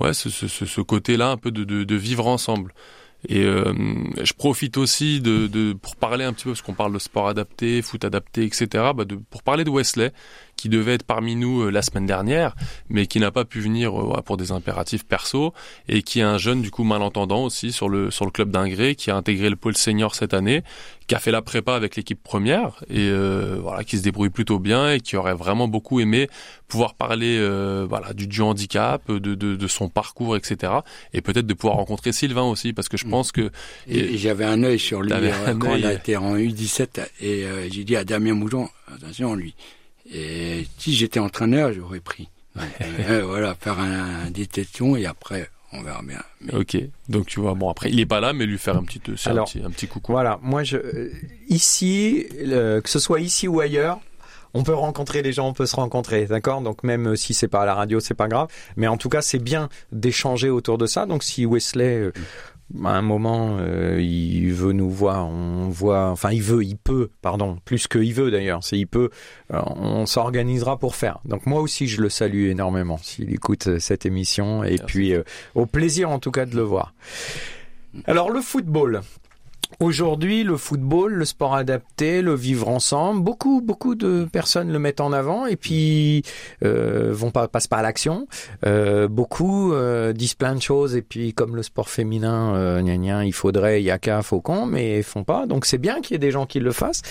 ouais, 0.00 0.14
ce, 0.14 0.30
ce, 0.30 0.48
ce, 0.48 0.64
ce 0.64 0.80
côté-là 0.80 1.30
un 1.30 1.36
peu 1.36 1.50
de, 1.50 1.64
de, 1.64 1.84
de 1.84 1.94
vivre 1.96 2.26
ensemble. 2.26 2.72
Et 3.28 3.44
euh, 3.44 3.72
je 4.22 4.32
profite 4.32 4.76
aussi 4.76 5.20
de, 5.20 5.72
pour 5.74 5.96
parler 5.96 6.24
un 6.24 6.32
petit 6.32 6.44
peu 6.44 6.50
parce 6.50 6.62
qu'on 6.62 6.74
parle 6.74 6.92
de 6.92 6.98
sport 6.98 7.28
adapté, 7.28 7.80
foot 7.82 8.04
adapté, 8.04 8.44
etc. 8.44 8.66
Bah 8.94 9.04
pour 9.30 9.42
parler 9.42 9.64
de 9.64 9.70
Wesley 9.70 10.12
qui 10.62 10.68
devait 10.68 10.94
être 10.94 11.02
parmi 11.02 11.34
nous 11.34 11.62
euh, 11.62 11.70
la 11.70 11.82
semaine 11.82 12.06
dernière, 12.06 12.54
mais 12.88 13.08
qui 13.08 13.18
n'a 13.18 13.32
pas 13.32 13.44
pu 13.44 13.58
venir 13.58 14.00
euh, 14.00 14.22
pour 14.22 14.36
des 14.36 14.52
impératifs 14.52 15.04
perso 15.04 15.52
et 15.88 16.02
qui 16.02 16.20
est 16.20 16.22
un 16.22 16.38
jeune 16.38 16.62
du 16.62 16.70
coup 16.70 16.84
malentendant 16.84 17.42
aussi 17.42 17.72
sur 17.72 17.88
le 17.88 18.12
sur 18.12 18.24
le 18.26 18.30
club 18.30 18.52
d'Ingré 18.52 18.94
qui 18.94 19.10
a 19.10 19.16
intégré 19.16 19.50
le 19.50 19.56
pôle 19.56 19.76
senior 19.76 20.14
cette 20.14 20.34
année, 20.34 20.62
qui 21.08 21.16
a 21.16 21.18
fait 21.18 21.32
la 21.32 21.42
prépa 21.42 21.74
avec 21.74 21.96
l'équipe 21.96 22.22
première 22.22 22.84
et 22.88 23.08
euh, 23.08 23.58
voilà 23.60 23.82
qui 23.82 23.98
se 23.98 24.04
débrouille 24.04 24.30
plutôt 24.30 24.60
bien 24.60 24.92
et 24.92 25.00
qui 25.00 25.16
aurait 25.16 25.34
vraiment 25.34 25.66
beaucoup 25.66 25.98
aimé 25.98 26.28
pouvoir 26.68 26.94
parler 26.94 27.36
euh, 27.40 27.84
voilà 27.88 28.12
du, 28.12 28.28
du 28.28 28.40
handicap, 28.40 29.10
de, 29.10 29.18
de, 29.18 29.56
de 29.56 29.66
son 29.66 29.88
parcours, 29.88 30.36
etc. 30.36 30.72
Et 31.12 31.22
peut-être 31.22 31.46
de 31.46 31.54
pouvoir 31.54 31.76
rencontrer 31.76 32.12
Sylvain 32.12 32.44
aussi 32.44 32.72
parce 32.72 32.88
que 32.88 32.96
je 32.96 33.06
pense 33.06 33.32
que 33.32 33.50
Et, 33.88 34.14
et 34.14 34.16
j'avais 34.16 34.44
un 34.44 34.62
œil 34.62 34.78
sur 34.78 35.02
lui 35.02 35.12
quand 35.58 35.74
il 35.74 35.86
a 35.86 35.92
été 35.92 36.16
en 36.16 36.36
U17 36.36 37.04
et 37.20 37.44
euh, 37.44 37.68
j'ai 37.68 37.82
dit 37.82 37.96
à 37.96 38.04
Damien 38.04 38.34
Moujon, 38.34 38.68
attention 38.94 39.34
lui. 39.34 39.56
Et 40.12 40.66
si 40.78 40.94
j'étais 40.94 41.20
entraîneur, 41.20 41.72
j'aurais 41.72 42.00
pris. 42.00 42.28
Ouais, 42.56 42.62
euh, 43.08 43.24
voilà, 43.24 43.54
faire 43.54 43.78
un, 43.78 44.26
un 44.26 44.30
détection 44.30 44.96
et 44.96 45.06
après 45.06 45.48
on 45.72 45.82
verra 45.82 46.02
bien. 46.02 46.22
Mais 46.40 46.54
ok 46.54 46.76
donc 47.08 47.26
tu 47.26 47.40
vois 47.40 47.54
bon 47.54 47.70
après 47.70 47.90
il 47.90 47.98
est 47.98 48.06
pas 48.06 48.20
là 48.20 48.32
mais 48.32 48.46
lui 48.46 48.58
faire 48.58 48.76
un 48.76 48.84
petit 48.84 49.00
euh, 49.08 49.14
un 49.26 49.30
Alors, 49.30 49.46
petit, 49.46 49.62
un 49.64 49.70
petit 49.70 49.88
coucou. 49.88 50.12
Voilà, 50.12 50.38
moi 50.42 50.62
je 50.64 50.76
euh, 50.76 51.12
ici, 51.48 52.26
euh, 52.40 52.80
que 52.80 52.88
ce 52.88 52.98
soit 52.98 53.20
ici 53.20 53.48
ou 53.48 53.60
ailleurs, 53.60 54.00
on 54.54 54.62
peut 54.62 54.74
rencontrer 54.74 55.22
les 55.22 55.32
gens, 55.32 55.48
on 55.48 55.52
peut 55.54 55.66
se 55.66 55.76
rencontrer, 55.76 56.26
d'accord? 56.26 56.60
Donc 56.60 56.84
même 56.84 57.16
si 57.16 57.32
c'est 57.32 57.48
pas 57.48 57.62
à 57.62 57.66
la 57.66 57.74
radio, 57.74 58.00
c'est 58.00 58.14
pas 58.14 58.28
grave, 58.28 58.48
mais 58.76 58.86
en 58.86 58.96
tout 58.96 59.08
cas 59.08 59.22
c'est 59.22 59.38
bien 59.38 59.68
d'échanger 59.92 60.50
autour 60.50 60.78
de 60.78 60.86
ça. 60.86 61.06
Donc 61.06 61.22
si 61.22 61.46
Wesley 61.46 61.96
euh, 61.98 62.12
à 62.84 62.90
un 62.90 63.02
moment 63.02 63.56
euh, 63.60 64.00
il 64.00 64.52
veut 64.52 64.72
nous 64.72 64.90
voir, 64.90 65.28
on 65.28 65.68
voit, 65.68 66.08
enfin 66.08 66.30
il 66.30 66.42
veut, 66.42 66.64
il 66.64 66.76
peut, 66.76 67.10
pardon, 67.20 67.58
plus 67.64 67.86
que 67.86 67.98
il 67.98 68.14
veut 68.14 68.30
d'ailleurs, 68.30 68.62
c'est 68.64 68.78
il 68.78 68.86
peut, 68.86 69.10
euh, 69.52 69.60
on 69.76 70.06
s'organisera 70.06 70.78
pour 70.78 70.94
faire. 70.96 71.18
Donc 71.24 71.46
moi 71.46 71.60
aussi 71.60 71.86
je 71.86 72.00
le 72.00 72.08
salue 72.08 72.48
énormément 72.48 72.98
s'il 72.98 73.32
écoute 73.32 73.66
euh, 73.66 73.78
cette 73.78 74.06
émission 74.06 74.64
et 74.64 74.70
Merci. 74.70 74.84
puis 74.86 75.14
euh, 75.14 75.22
au 75.54 75.66
plaisir 75.66 76.10
en 76.10 76.18
tout 76.18 76.30
cas 76.30 76.46
de 76.46 76.56
le 76.56 76.62
voir. 76.62 76.94
Alors 78.06 78.30
le 78.30 78.40
football. 78.40 79.02
Aujourd'hui, 79.82 80.44
le 80.44 80.56
football, 80.56 81.12
le 81.14 81.24
sport 81.24 81.56
adapté, 81.56 82.22
le 82.22 82.36
vivre 82.36 82.68
ensemble, 82.68 83.20
beaucoup, 83.24 83.60
beaucoup 83.60 83.96
de 83.96 84.28
personnes 84.30 84.70
le 84.70 84.78
mettent 84.78 85.00
en 85.00 85.12
avant 85.12 85.44
et 85.46 85.56
puis 85.56 86.22
euh, 86.64 87.10
vont 87.12 87.32
pas 87.32 87.48
passent 87.48 87.66
pas 87.66 87.78
à 87.78 87.82
l'action. 87.82 88.28
Euh, 88.64 89.08
beaucoup 89.08 89.72
euh, 89.72 90.12
disent 90.12 90.34
plein 90.34 90.54
de 90.54 90.62
choses 90.62 90.94
et 90.94 91.02
puis 91.02 91.34
comme 91.34 91.56
le 91.56 91.64
sport 91.64 91.88
féminin, 91.88 92.54
euh, 92.54 92.80
gna 92.80 92.96
gna, 92.96 93.24
il 93.24 93.32
faudrait, 93.32 93.82
il 93.82 93.84
y 93.84 93.90
a 93.90 93.98
qu'un 93.98 94.22
faucon, 94.22 94.66
mais 94.66 94.98
ils 94.98 95.02
font 95.02 95.24
pas. 95.24 95.46
Donc 95.46 95.66
c'est 95.66 95.78
bien 95.78 96.00
qu'il 96.00 96.14
y 96.14 96.16
ait 96.16 96.20
des 96.20 96.30
gens 96.30 96.46
qui 96.46 96.60
le 96.60 96.70
fassent. 96.70 97.02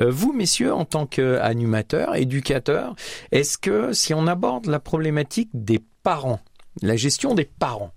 Euh, 0.00 0.10
vous, 0.10 0.32
messieurs, 0.32 0.74
en 0.74 0.84
tant 0.84 1.06
qu'animateurs, 1.06 2.16
éducateurs, 2.16 2.96
est-ce 3.30 3.56
que 3.56 3.92
si 3.92 4.14
on 4.14 4.26
aborde 4.26 4.66
la 4.66 4.80
problématique 4.80 5.50
des 5.54 5.80
parents, 6.02 6.40
la 6.82 6.96
gestion 6.96 7.34
des 7.36 7.44
parents. 7.44 7.92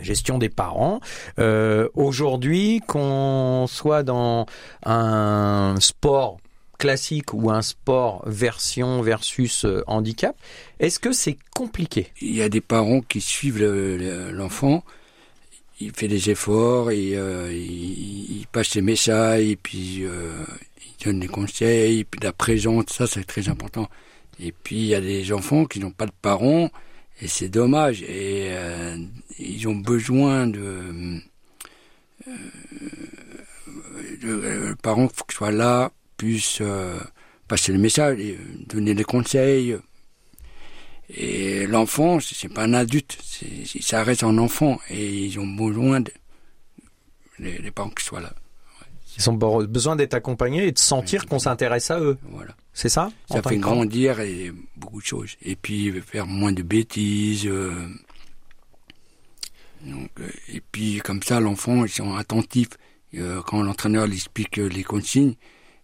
Gestion 0.00 0.38
des 0.38 0.48
parents, 0.48 1.00
euh, 1.38 1.88
aujourd'hui, 1.94 2.80
qu'on 2.86 3.66
soit 3.68 4.02
dans 4.02 4.46
un 4.84 5.76
sport 5.80 6.38
classique 6.78 7.32
ou 7.32 7.50
un 7.50 7.62
sport 7.62 8.22
version 8.26 9.00
versus 9.00 9.64
euh, 9.64 9.82
handicap, 9.86 10.36
est-ce 10.78 10.98
que 10.98 11.12
c'est 11.12 11.38
compliqué? 11.54 12.08
Il 12.20 12.36
y 12.36 12.42
a 12.42 12.48
des 12.50 12.60
parents 12.60 13.00
qui 13.00 13.20
suivent 13.22 13.58
le- 13.58 13.96
le- 13.96 14.30
l'enfant. 14.30 14.84
il 15.80 15.92
fait 15.92 16.08
des 16.08 16.30
efforts, 16.30 16.90
et, 16.90 17.16
euh, 17.16 17.50
il, 17.52 18.38
il 18.40 18.46
passe 18.50 18.68
ses 18.68 18.80
messages, 18.82 19.42
et 19.42 19.56
puis 19.56 20.04
euh, 20.04 20.32
il 21.00 21.04
donne 21.04 21.20
des 21.20 21.28
conseils, 21.28 22.00
et 22.00 22.04
puis 22.04 22.18
la 22.22 22.32
présence, 22.32 22.84
ça 22.88 23.06
c'est 23.06 23.24
très 23.24 23.48
important. 23.50 23.86
Et 24.40 24.52
puis 24.52 24.76
il 24.76 24.86
y 24.86 24.94
a 24.94 25.00
des 25.02 25.32
enfants 25.32 25.66
qui 25.66 25.78
n'ont 25.80 25.90
pas 25.90 26.06
de 26.06 26.12
parents, 26.22 26.70
et 27.20 27.28
c'est 27.28 27.48
dommage. 27.48 28.02
Et 28.02 28.48
euh, 28.50 28.96
ils 29.38 29.66
ont 29.68 29.76
besoin 29.76 30.46
de, 30.46 31.20
euh, 32.28 32.32
de 34.22 34.28
euh, 34.28 34.74
le 35.40 35.50
là, 35.50 35.90
puisse 36.16 36.58
euh, 36.60 36.98
passer 37.48 37.72
le 37.72 37.78
message, 37.78 38.18
et, 38.18 38.38
donner 38.66 38.94
des 38.94 39.04
conseils. 39.04 39.76
Et 41.08 41.66
l'enfant, 41.66 42.18
c'est 42.20 42.52
pas 42.52 42.64
un 42.64 42.74
adulte, 42.74 43.16
ça 43.80 44.02
reste 44.02 44.24
un 44.24 44.38
enfant 44.38 44.80
et 44.90 45.26
ils 45.26 45.38
ont 45.38 45.46
besoin 45.46 46.00
de 46.00 46.10
les, 47.38 47.58
les 47.58 47.70
parents 47.70 47.90
qui 47.90 48.04
soient 48.04 48.20
là. 48.20 48.34
Ils 49.16 49.30
ont 49.30 49.34
be- 49.36 49.66
besoin 49.66 49.96
d'être 49.96 50.14
accompagnés 50.14 50.66
et 50.68 50.72
de 50.72 50.78
sentir 50.78 51.26
qu'on 51.26 51.38
s'intéresse 51.38 51.90
à 51.90 52.00
eux. 52.00 52.18
Voilà. 52.30 52.54
C'est 52.74 52.88
ça 52.90 53.10
Ça 53.28 53.36
fait 53.42 53.56
grandir 53.62 54.20
et 54.20 54.52
beaucoup 54.76 55.00
de 55.00 55.06
choses. 55.06 55.36
Et 55.42 55.56
puis 55.56 55.92
faire 56.02 56.26
moins 56.26 56.52
de 56.52 56.62
bêtises. 56.62 57.46
euh. 57.46 57.88
Donc, 59.84 60.10
euh, 60.20 60.28
et 60.48 60.60
puis 60.72 60.98
comme 61.04 61.22
ça, 61.22 61.40
l'enfant, 61.40 61.84
ils 61.84 61.90
sont 61.90 62.14
attentifs 62.16 62.70
euh, 63.14 63.40
quand 63.46 63.62
l'entraîneur 63.62 64.06
lui 64.06 64.16
explique 64.16 64.56
les 64.56 64.82
consignes. 64.84 65.34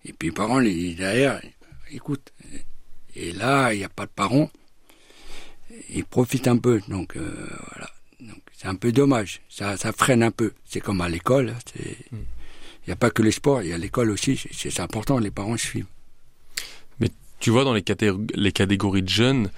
Et 0.04 0.12
puis 0.12 0.28
les 0.28 0.34
parents, 0.34 0.58
les, 0.58 0.94
derrière, 0.94 1.40
écoute. 1.90 2.32
Et 3.14 3.32
là, 3.32 3.72
il 3.72 3.78
n'y 3.78 3.84
a 3.84 3.88
pas 3.88 4.06
de 4.06 4.10
parents. 4.10 4.50
Ils 5.90 6.04
profitent 6.04 6.48
un 6.48 6.56
peu. 6.58 6.80
Donc 6.88 7.16
voilà. 7.16 7.88
C'est 8.56 8.68
un 8.68 8.74
peu 8.74 8.92
dommage. 8.92 9.40
Ça, 9.48 9.76
ça 9.76 9.92
freine 9.92 10.22
un 10.22 10.30
peu. 10.30 10.52
C'est 10.64 10.80
comme 10.80 11.00
à 11.00 11.08
l'école. 11.08 11.50
hein, 11.50 11.58
c'est- 11.74 11.96
Il 12.86 12.90
n'y 12.90 12.92
a 12.92 12.96
pas 12.96 13.10
que 13.10 13.22
les 13.22 13.30
sports, 13.30 13.62
il 13.62 13.68
y 13.68 13.72
a 13.72 13.78
l'école 13.78 14.10
aussi. 14.10 14.40
C'est- 14.52 14.80
important, 14.80 15.18
les 15.18 15.30
parents 15.30 15.56
suivent. 15.56 15.86
Tu 17.40 17.50
vois, 17.50 17.64
dans 17.64 17.74
les, 17.74 17.80
catég- 17.82 18.30
les 18.36 18.52
catégories 18.52 19.02
de 19.02 19.08
jeunes, 19.08 19.50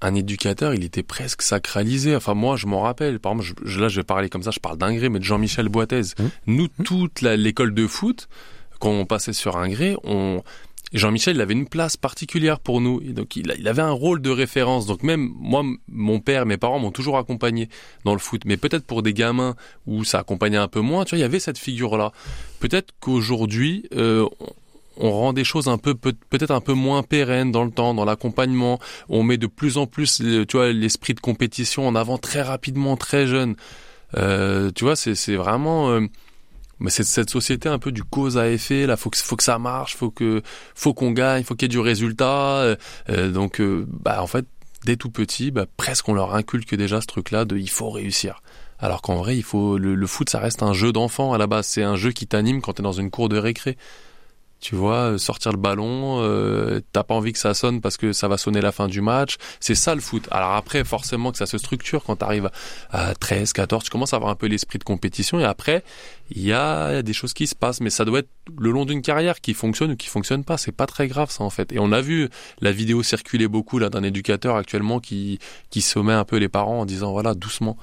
un 0.00 0.14
éducateur, 0.14 0.72
il 0.72 0.82
était 0.82 1.02
presque 1.02 1.42
sacralisé. 1.42 2.16
Enfin, 2.16 2.32
moi, 2.32 2.56
je 2.56 2.66
m'en 2.66 2.80
rappelle. 2.80 3.20
Par 3.20 3.32
exemple, 3.32 3.60
je- 3.66 3.78
là, 3.78 3.88
je 3.88 3.96
vais 4.00 4.02
parler 4.02 4.30
comme 4.30 4.42
ça, 4.42 4.50
je 4.50 4.60
parle 4.60 4.78
d'Ingré, 4.78 5.10
mais 5.10 5.18
de 5.18 5.24
Jean-Michel 5.24 5.68
Boitez. 5.68 6.00
Mmh. 6.18 6.24
Nous, 6.46 6.68
toute 6.84 7.20
l'école 7.20 7.74
de 7.74 7.86
foot, 7.86 8.28
quand 8.80 8.88
on 8.92 9.04
passait 9.04 9.34
sur 9.34 9.58
Ingré, 9.58 9.94
on... 10.04 10.42
Jean-Michel, 10.92 11.36
il 11.36 11.40
avait 11.40 11.54
une 11.54 11.68
place 11.68 11.96
particulière 11.96 12.60
pour 12.60 12.80
nous. 12.80 13.00
Et 13.02 13.12
donc, 13.12 13.36
il, 13.36 13.68
avait 13.68 13.82
un 13.82 13.90
rôle 13.90 14.20
de 14.20 14.30
référence. 14.30 14.86
Donc, 14.86 15.02
même 15.02 15.30
moi, 15.36 15.62
mon 15.88 16.20
père, 16.20 16.44
mes 16.46 16.56
parents 16.56 16.78
m'ont 16.78 16.90
toujours 16.90 17.16
accompagné 17.18 17.68
dans 18.04 18.12
le 18.12 18.18
foot. 18.18 18.42
Mais 18.44 18.56
peut-être 18.56 18.84
pour 18.84 19.02
des 19.02 19.14
gamins 19.14 19.56
où 19.86 20.04
ça 20.04 20.18
accompagnait 20.18 20.58
un 20.58 20.68
peu 20.68 20.80
moins, 20.80 21.04
tu 21.04 21.10
vois, 21.10 21.18
il 21.18 21.22
y 21.22 21.24
avait 21.24 21.40
cette 21.40 21.58
figure-là. 21.58 22.12
Peut-être 22.60 22.92
qu'aujourd'hui, 23.00 23.84
euh, 23.94 24.28
on- 24.98 25.10
rend 25.10 25.32
des 25.32 25.44
choses 25.44 25.68
un 25.68 25.78
peu 25.78 25.94
peut- 25.94 26.14
peut-être 26.28 26.50
un 26.50 26.60
peu 26.60 26.74
moins 26.74 27.02
pérennes 27.02 27.50
dans 27.50 27.64
le 27.64 27.70
temps, 27.70 27.94
dans 27.94 28.04
l'accompagnement. 28.04 28.78
On 29.08 29.22
met 29.22 29.38
de 29.38 29.46
plus 29.46 29.78
en 29.78 29.86
plus, 29.86 30.18
tu 30.18 30.56
vois, 30.56 30.72
l'esprit 30.72 31.14
de 31.14 31.20
compétition 31.20 31.88
en 31.88 31.94
avant 31.94 32.18
très 32.18 32.42
rapidement, 32.42 32.96
très 32.96 33.26
jeune. 33.26 33.56
Euh, 34.16 34.70
tu 34.74 34.84
vois, 34.84 34.94
c'est 34.94 35.36
vraiment 35.36 35.90
euh, 35.90 36.06
mais 36.82 36.90
c'est 36.90 37.04
cette 37.04 37.30
société 37.30 37.68
un 37.68 37.78
peu 37.78 37.92
du 37.92 38.02
cause 38.04 38.36
à 38.36 38.50
effet. 38.50 38.86
Là, 38.86 38.96
faut 38.96 39.10
que 39.10 39.16
faut 39.16 39.36
que 39.36 39.42
ça 39.42 39.58
marche, 39.58 39.96
faut 39.96 40.10
que 40.10 40.42
faut 40.74 40.94
qu'on 40.94 41.12
gagne, 41.12 41.44
faut 41.44 41.54
qu'il 41.54 41.66
y 41.66 41.66
ait 41.66 41.68
du 41.68 41.78
résultat. 41.78 42.58
Euh, 42.60 42.76
euh, 43.08 43.30
donc, 43.30 43.60
euh, 43.60 43.86
bah 43.88 44.22
en 44.22 44.26
fait, 44.26 44.46
dès 44.84 44.96
tout 44.96 45.10
petit, 45.10 45.50
bah, 45.50 45.66
presque 45.76 46.08
on 46.08 46.14
leur 46.14 46.34
inculque 46.34 46.74
déjà 46.74 47.00
ce 47.00 47.06
truc-là 47.06 47.44
de 47.44 47.56
il 47.56 47.70
faut 47.70 47.90
réussir. 47.90 48.42
Alors 48.78 49.00
qu'en 49.00 49.16
vrai, 49.16 49.36
il 49.36 49.44
faut 49.44 49.78
le, 49.78 49.94
le 49.94 50.06
foot, 50.08 50.28
ça 50.28 50.40
reste 50.40 50.62
un 50.62 50.72
jeu 50.72 50.92
d'enfant 50.92 51.32
à 51.32 51.38
la 51.38 51.46
base. 51.46 51.66
C'est 51.66 51.84
un 51.84 51.96
jeu 51.96 52.10
qui 52.10 52.26
t'anime 52.26 52.60
quand 52.60 52.74
t'es 52.74 52.82
dans 52.82 52.92
une 52.92 53.10
cour 53.10 53.28
de 53.28 53.38
récré. 53.38 53.78
Tu 54.62 54.76
vois, 54.76 55.10
euh, 55.10 55.18
sortir 55.18 55.50
le 55.50 55.58
ballon, 55.58 56.22
euh, 56.22 56.80
t'as 56.92 57.02
pas 57.02 57.14
envie 57.14 57.32
que 57.32 57.38
ça 57.40 57.52
sonne 57.52 57.80
parce 57.80 57.96
que 57.96 58.12
ça 58.12 58.28
va 58.28 58.38
sonner 58.38 58.60
la 58.60 58.70
fin 58.70 58.86
du 58.86 59.00
match. 59.00 59.34
C'est 59.58 59.74
ça 59.74 59.92
le 59.96 60.00
foot. 60.00 60.28
Alors 60.30 60.52
après, 60.52 60.84
forcément 60.84 61.32
que 61.32 61.38
ça 61.38 61.46
se 61.46 61.58
structure 61.58 62.04
quand 62.04 62.14
t'arrives 62.14 62.48
à 62.90 63.12
13, 63.16 63.52
14, 63.54 63.82
tu 63.82 63.90
commences 63.90 64.12
à 64.12 64.16
avoir 64.18 64.30
un 64.30 64.36
peu 64.36 64.46
l'esprit 64.46 64.78
de 64.78 64.84
compétition 64.84 65.40
et 65.40 65.44
après, 65.44 65.82
il 66.30 66.42
y 66.42 66.52
a 66.52 67.02
des 67.02 67.12
choses 67.12 67.32
qui 67.32 67.48
se 67.48 67.56
passent, 67.56 67.80
mais 67.80 67.90
ça 67.90 68.04
doit 68.04 68.20
être 68.20 68.30
le 68.56 68.70
long 68.70 68.84
d'une 68.84 69.02
carrière 69.02 69.40
qui 69.40 69.52
fonctionne 69.52 69.90
ou 69.90 69.96
qui 69.96 70.06
fonctionne 70.06 70.44
pas. 70.44 70.56
C'est 70.58 70.70
pas 70.70 70.86
très 70.86 71.08
grave 71.08 71.32
ça 71.32 71.42
en 71.42 71.50
fait. 71.50 71.72
Et 71.72 71.80
on 71.80 71.90
a 71.90 72.00
vu 72.00 72.28
la 72.60 72.70
vidéo 72.70 73.02
circuler 73.02 73.48
beaucoup 73.48 73.80
là 73.80 73.90
d'un 73.90 74.04
éducateur 74.04 74.54
actuellement 74.54 75.00
qui 75.00 75.40
qui 75.70 75.80
sommet 75.80 76.12
un 76.12 76.24
peu 76.24 76.36
les 76.36 76.48
parents 76.48 76.82
en 76.82 76.86
disant 76.86 77.10
voilà 77.10 77.34
doucement. 77.34 77.76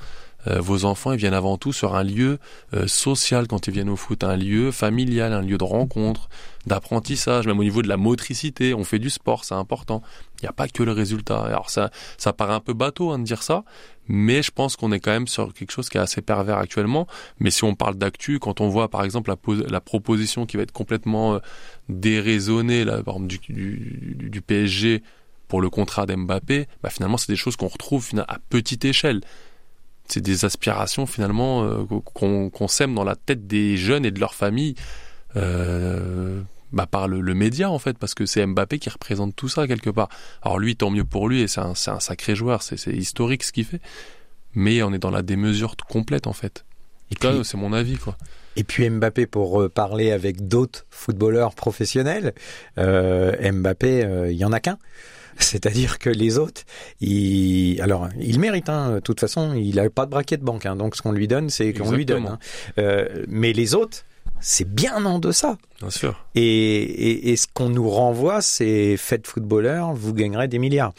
Euh, 0.48 0.60
vos 0.60 0.86
enfants, 0.86 1.12
ils 1.12 1.18
viennent 1.18 1.34
avant 1.34 1.58
tout 1.58 1.74
sur 1.74 1.96
un 1.96 2.04
lieu 2.04 2.40
euh, 2.74 2.88
social 2.88 3.48
quand 3.48 3.68
ils 3.68 3.74
viennent 3.74 3.90
au 3.90 3.96
foot, 3.96 4.24
un 4.24 4.38
lieu 4.38 4.72
familial, 4.72 5.34
un 5.34 5.42
lieu 5.42 5.58
de 5.58 5.64
rencontre, 5.64 6.30
d'apprentissage, 6.66 7.46
même 7.48 7.60
au 7.60 7.64
niveau 7.64 7.82
de 7.82 7.88
la 7.88 7.98
motricité. 7.98 8.74
On 8.74 8.84
fait 8.84 9.00
du 9.00 9.10
sport, 9.10 9.44
c'est 9.44 9.56
important. 9.56 10.02
Il 10.40 10.46
n'y 10.46 10.50
a 10.50 10.54
pas 10.54 10.68
que 10.68 10.84
le 10.84 10.92
résultat. 10.92 11.42
Alors 11.42 11.70
ça, 11.70 11.92
ça 12.18 12.32
paraît 12.32 12.54
un 12.54 12.60
peu 12.62 12.74
bateau 12.74 13.12
hein, 13.12 13.20
de 13.20 13.24
dire 13.24 13.44
ça, 13.44 13.64
mais 14.08 14.42
je 14.42 14.52
pense 14.52 14.76
qu'on 14.76 14.92
est 14.92 15.00
quand 15.00 15.12
même 15.12 15.28
sur 15.28 15.54
quelque 15.54 15.72
chose 15.72 15.90
qui 15.90 15.98
est 15.98 16.02
assez 16.02 16.22
pervers 16.22 16.58
actuellement. 16.58 17.08
Mais 17.40 17.52
si 17.52 17.64
on 17.64 17.76
parle 17.76 17.96
d'actu, 17.96 18.40
quand 18.40 18.62
on 18.62 18.70
voit 18.70 18.90
par 18.90 19.04
exemple 19.04 19.30
la, 19.30 19.36
pos- 19.36 19.68
la 19.70 19.82
proposition 19.82 20.46
qui 20.46 20.58
va 20.58 20.64
être 20.64 20.72
complètement 20.72 21.36
euh, 21.36 21.40
déraisonnée, 21.90 22.86
du, 23.20 24.42
PSG 24.42 25.04
pour 25.48 25.62
le 25.62 25.70
contrat 25.70 26.06
d'Mbappé, 26.06 26.68
bah, 26.82 26.90
finalement 26.90 27.18
c'est 27.18 27.32
des 27.32 27.36
choses 27.38 27.56
qu'on 27.56 27.68
retrouve 27.68 28.10
à 28.28 28.38
petite 28.50 28.86
échelle. 28.86 29.22
C'est 30.10 30.22
des 30.22 30.46
aspirations 30.46 31.06
finalement 31.06 31.64
euh, 31.64 31.86
qu'on 32.14 32.68
sème 32.68 32.96
dans 32.96 33.04
la 33.04 33.16
tête 33.16 33.48
des 33.48 33.78
jeunes 33.78 34.06
et 34.06 34.12
de 34.12 34.20
leurs 34.20 34.34
familles. 34.34 34.76
Euh, 35.36 36.42
bah 36.72 36.86
par 36.86 37.08
le, 37.08 37.22
le 37.22 37.34
média 37.34 37.70
en 37.70 37.80
fait 37.80 37.98
parce 37.98 38.14
que 38.14 38.26
c'est 38.26 38.46
Mbappé 38.46 38.78
qui 38.78 38.90
représente 38.90 39.36
tout 39.36 39.50
ça 39.50 39.68
quelque 39.68 39.90
part 39.90 40.10
alors 40.42 40.60
lui 40.60 40.76
tant 40.76 40.92
mieux 40.92 41.04
pour 41.04 41.28
lui 41.28 41.42
et 41.42 41.48
c'est 41.48 41.62
un, 41.62 41.74
sacré 41.76 42.36
joueur 42.36 42.62
c'est 42.62 42.92
historique 42.92 43.44
ce 43.44 43.52
qu'il 43.52 43.66
fait 43.66 43.82
mais 44.54 44.82
on 44.84 44.94
est 44.94 45.00
dans 45.00 45.10
la 45.12 45.22
démesure 45.22 45.76
complète 45.76 46.28
en 46.28 46.34
fait 46.34 46.66
Et 47.12 47.16
puis, 47.16 47.30
c'est 47.44 47.58
mon 47.58 47.74
avis 47.74 47.98
quoi 47.98 48.18
et 48.56 48.64
puis 48.64 48.90
Mbappé, 48.90 49.26
pour 49.26 49.62
euh, 49.62 49.70
parler 49.70 50.12
avec 50.12 50.48
d'autres 50.48 50.86
footballeurs 50.90 51.54
professionnels, 51.54 52.34
euh, 52.78 53.52
Mbappé, 53.52 54.28
il 54.32 54.36
y 54.36 54.44
en 54.44 54.52
a 54.52 54.60
qu'un. 54.60 54.78
C'est-à-dire 55.44 56.00
que 56.00 56.10
les 56.10 56.38
autres, 56.38 56.62
il, 57.02 57.82
alors, 57.82 58.10
il 58.20 58.40
mérite. 58.40 58.70
Hein, 58.70 58.96
de 58.96 59.00
toute 59.00 59.20
façon, 59.20 59.54
il 59.54 59.76
n'a 59.76 59.90
pas 59.90 60.06
de 60.06 60.12
braquet 60.12 60.38
de 60.38 60.44
banque. 60.44 60.66
Hein, 60.66 60.76
donc, 60.76 60.96
ce 60.96 61.02
qu'on 61.02 61.12
lui 61.12 61.28
donne, 61.28 61.50
c'est 61.50 61.74
qu'on 61.74 61.92
lui 61.92 62.06
donne. 62.06 62.28
Hein. 62.28 62.40
Euh, 62.78 63.26
mais 63.28 63.54
les 63.54 63.74
autres, 63.74 64.04
c'est 64.40 64.70
bien 64.70 65.06
en 65.06 65.20
deçà. 65.20 65.58
bien 65.80 65.90
sûr 65.90 66.26
Et, 66.36 66.42
et, 66.44 67.32
et 67.32 67.36
ce 67.36 67.48
qu'on 67.54 67.70
nous 67.70 67.90
renvoie, 67.90 68.42
c'est 68.42 68.96
faites 68.98 69.28
footballeur, 69.28 69.94
vous 69.94 70.14
gagnerez 70.14 70.48
des 70.48 70.60
milliards. 70.60 70.94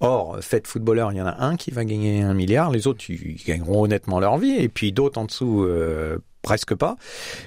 Or, 0.00 0.38
faites 0.40 0.66
footballeur, 0.66 1.12
il 1.12 1.18
y 1.18 1.22
en 1.22 1.26
a 1.26 1.42
un 1.44 1.56
qui 1.56 1.70
va 1.70 1.84
gagner 1.84 2.22
un 2.22 2.34
milliard, 2.34 2.70
les 2.70 2.86
autres 2.86 3.04
ils 3.08 3.42
gagneront 3.46 3.84
honnêtement 3.84 4.20
leur 4.20 4.36
vie, 4.38 4.56
et 4.56 4.68
puis 4.68 4.92
d'autres 4.92 5.18
en 5.18 5.24
dessous 5.24 5.62
euh, 5.62 6.18
presque 6.42 6.74
pas. 6.74 6.96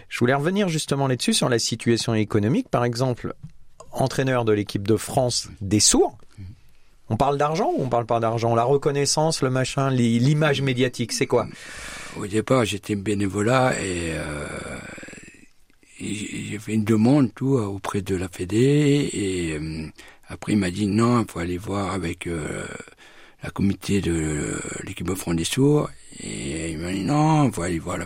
Je 0.10 0.20
voulais 0.20 0.34
revenir 0.34 0.70
justement 0.70 1.08
là-dessus 1.08 1.34
sur 1.34 1.50
la 1.50 1.60
situation 1.60 2.14
économique. 2.14 2.70
Par 2.70 2.86
exemple, 2.86 3.36
entraîneur 3.92 4.46
de 4.46 4.54
l'équipe 4.54 4.88
de 4.88 4.98
France 4.98 5.50
des 5.62 5.80
sourds. 5.80 6.18
On 7.10 7.18
parle 7.18 7.38
d'argent 7.38 7.72
ou 7.76 7.84
on 7.84 7.90
parle 7.90 8.06
pas 8.06 8.20
d'argent? 8.20 8.56
La 8.56 8.64
reconnaissance, 8.64 9.42
le 9.42 9.50
machin, 9.50 9.90
li- 9.92 10.20
l'image 10.20 10.62
médiatique, 10.62 11.14
c'est 11.14 11.28
quoi? 11.28 11.48
Au 12.18 12.26
départ, 12.26 12.66
j'étais 12.66 12.96
bénévolat 12.96 13.74
et, 13.80 14.14
euh, 14.14 14.48
et 16.00 16.14
j'ai 16.50 16.60
fait 16.60 16.74
une 16.74 16.84
demande 16.84 17.34
tout 17.36 17.56
auprès 17.58 18.02
de 18.02 18.16
la 18.16 18.28
Fédé 18.28 19.10
et 19.14 19.54
euh, 19.54 19.88
après 20.28 20.54
il 20.54 20.58
m'a 20.58 20.72
dit 20.72 20.88
non, 20.88 21.22
il 21.22 21.32
faut 21.32 21.40
aller 21.40 21.58
voir 21.58 21.94
avec 21.94 22.26
euh, 22.26 22.66
la 23.44 23.50
comité 23.52 24.02
de 24.02 24.60
l'équipe 24.84 25.08
de 25.08 25.14
France 25.16 25.36
des 25.36 25.44
sourds. 25.44 25.90
Et 26.22 26.72
il 26.72 26.80
m'a 26.80 26.92
dit 26.92 27.04
non, 27.04 27.46
il 27.46 27.52
faut 27.54 27.62
aller 27.62 27.80
voir 27.80 27.98
la. 27.98 28.06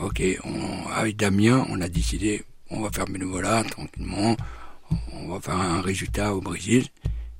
Ok, 0.00 0.22
on, 0.44 0.88
avec 0.94 1.16
Damien, 1.16 1.66
on 1.68 1.80
a 1.80 1.88
décidé, 1.88 2.44
on 2.70 2.80
va 2.80 2.90
faire 2.90 3.06
bénévolat 3.06 3.64
tranquillement, 3.64 4.36
on 5.12 5.28
va 5.28 5.40
faire 5.40 5.56
un 5.56 5.80
résultat 5.80 6.32
au 6.32 6.40
Brésil 6.40 6.86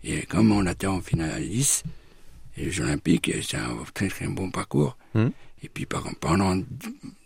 et 0.04 0.22
comme 0.26 0.52
on 0.52 0.66
était 0.66 0.86
en 0.86 1.00
finaliste, 1.00 1.84
et 2.56 2.64
les 2.66 2.80
Olympiques, 2.80 3.32
c'est 3.42 3.56
un 3.56 3.76
très 3.94 4.08
très 4.08 4.26
bon 4.26 4.50
parcours. 4.50 4.96
Mhm. 5.14 5.30
Et 5.62 5.68
puis 5.68 5.86
pendant 5.86 6.56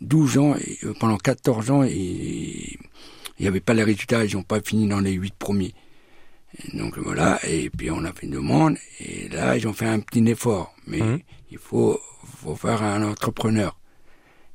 12 0.01 0.37
ans, 0.37 0.55
euh, 0.83 0.93
pendant 0.99 1.17
14 1.17 1.71
ans, 1.71 1.83
il 1.83 2.77
n'y 3.39 3.47
avait 3.47 3.61
pas 3.61 3.73
les 3.73 3.83
résultats, 3.83 4.25
ils 4.25 4.35
n'ont 4.35 4.43
pas 4.43 4.59
fini 4.61 4.87
dans 4.87 4.99
les 4.99 5.13
8 5.13 5.33
premiers. 5.35 5.73
Et 6.57 6.77
donc 6.77 6.97
voilà, 6.97 7.39
et 7.47 7.69
puis 7.69 7.89
on 7.91 8.03
a 8.05 8.13
fait 8.13 8.25
une 8.27 8.33
demande, 8.33 8.77
et 8.99 9.27
là 9.29 9.57
ils 9.57 9.67
ont 9.67 9.73
fait 9.73 9.87
un 9.87 9.99
petit 9.99 10.23
effort. 10.29 10.73
Mais 10.87 10.99
Mhm. 11.01 11.19
il 11.51 11.57
faut, 11.57 11.99
faut 12.41 12.55
faire 12.55 12.81
un 12.83 13.03
entrepreneur. 13.03 13.77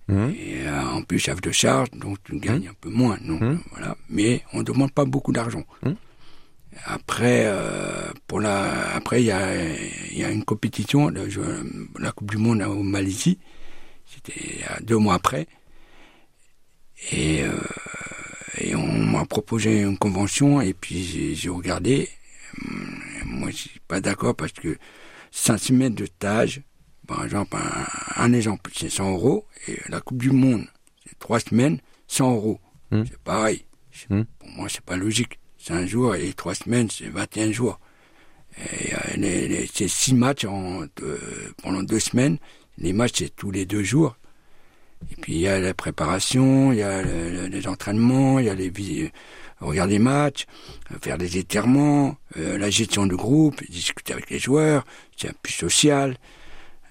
Mhm. 0.08 0.34
Et 0.38 0.66
euh, 0.66 0.82
en 0.96 1.02
plus, 1.02 1.18
chef 1.18 1.40
de 1.40 1.50
charge, 1.52 1.90
donc 1.92 2.18
tu 2.24 2.38
gagnes 2.38 2.68
un 2.68 2.74
peu 2.80 2.90
moins. 2.90 3.16
Donc, 3.24 3.42
euh, 3.42 3.56
voilà. 3.70 3.96
Mais 4.08 4.42
on 4.52 4.58
ne 4.58 4.62
demande 4.64 4.92
pas 4.92 5.04
beaucoup 5.04 5.32
d'argent. 5.32 5.64
Après, 6.84 7.42
euh, 7.46 8.10
pour 8.26 8.40
la, 8.40 8.94
après 8.94 9.22
il 9.22 9.26
y 9.26 9.30
a, 9.32 9.54
il 10.12 10.18
y 10.18 10.24
a 10.24 10.30
une 10.30 10.44
compétition, 10.44 11.08
le 11.08 11.28
la 11.98 12.12
Coupe 12.12 12.30
du 12.30 12.36
Monde 12.38 12.62
au 12.62 12.82
Malaisie. 12.82 13.38
C'était 14.06 14.60
deux 14.82 14.96
mois 14.96 15.14
après. 15.14 15.46
Et, 17.12 17.42
euh, 17.42 17.52
et 18.58 18.74
on 18.74 18.86
m'a 18.86 19.24
proposé 19.24 19.80
une 19.82 19.98
convention 19.98 20.60
et 20.60 20.74
puis 20.74 21.34
j'ai- 21.34 21.48
regardé. 21.48 22.08
Moi, 23.24 23.50
je 23.50 23.56
suis 23.56 23.80
pas 23.88 24.00
d'accord 24.00 24.34
parce 24.36 24.52
que 24.52 24.76
5 25.30 25.70
mètres 25.70 25.94
de 25.96 26.06
stage, 26.06 26.62
par 27.06 27.24
exemple, 27.24 27.56
un, 27.56 28.22
un 28.24 28.32
exemple, 28.32 28.70
c'est 28.74 28.90
100 28.90 29.10
euros. 29.12 29.46
Et 29.68 29.78
la 29.88 30.00
Coupe 30.00 30.18
du 30.18 30.30
Monde, 30.30 30.66
c'est 31.06 31.18
trois 31.18 31.40
semaines, 31.40 31.80
100 32.06 32.32
euros. 32.34 32.60
Hmm. 32.90 33.04
C'est 33.08 33.18
pareil. 33.18 33.64
Hmm. 34.08 34.22
Pour 34.38 34.48
moi, 34.50 34.68
c'est 34.68 34.80
pas 34.84 34.96
logique. 34.96 35.38
C'est 35.62 35.74
un 35.74 35.86
jour 35.86 36.14
et 36.14 36.32
trois 36.32 36.54
semaines, 36.54 36.88
c'est 36.90 37.08
21 37.08 37.52
jours. 37.52 37.78
c'est 38.56 39.88
six 39.88 40.14
matchs 40.14 40.44
en, 40.46 40.84
pendant 41.62 41.82
deux 41.82 42.00
semaines. 42.00 42.38
Les 42.78 42.92
matchs, 42.92 43.16
c'est 43.18 43.36
tous 43.36 43.50
les 43.50 43.66
deux 43.66 43.82
jours. 43.82 44.16
Et 45.10 45.16
puis 45.16 45.34
il 45.34 45.40
y 45.40 45.48
a 45.48 45.58
la 45.58 45.74
préparation, 45.74 46.72
il 46.72 46.78
y 46.78 46.82
a 46.82 47.02
les 47.02 47.66
entraînements, 47.66 48.38
il 48.38 48.46
y 48.46 48.50
a 48.50 48.54
les 48.54 48.70
regarder 49.60 49.94
des 49.94 49.98
matchs, 49.98 50.46
faire 51.02 51.18
des 51.18 51.38
étirements, 51.38 52.16
euh, 52.36 52.58
la 52.58 52.70
gestion 52.70 53.06
de 53.06 53.14
groupe, 53.14 53.62
discuter 53.68 54.12
avec 54.12 54.30
les 54.30 54.38
joueurs, 54.38 54.84
c'est 55.16 55.28
un 55.28 55.34
plus 55.42 55.52
social. 55.52 56.16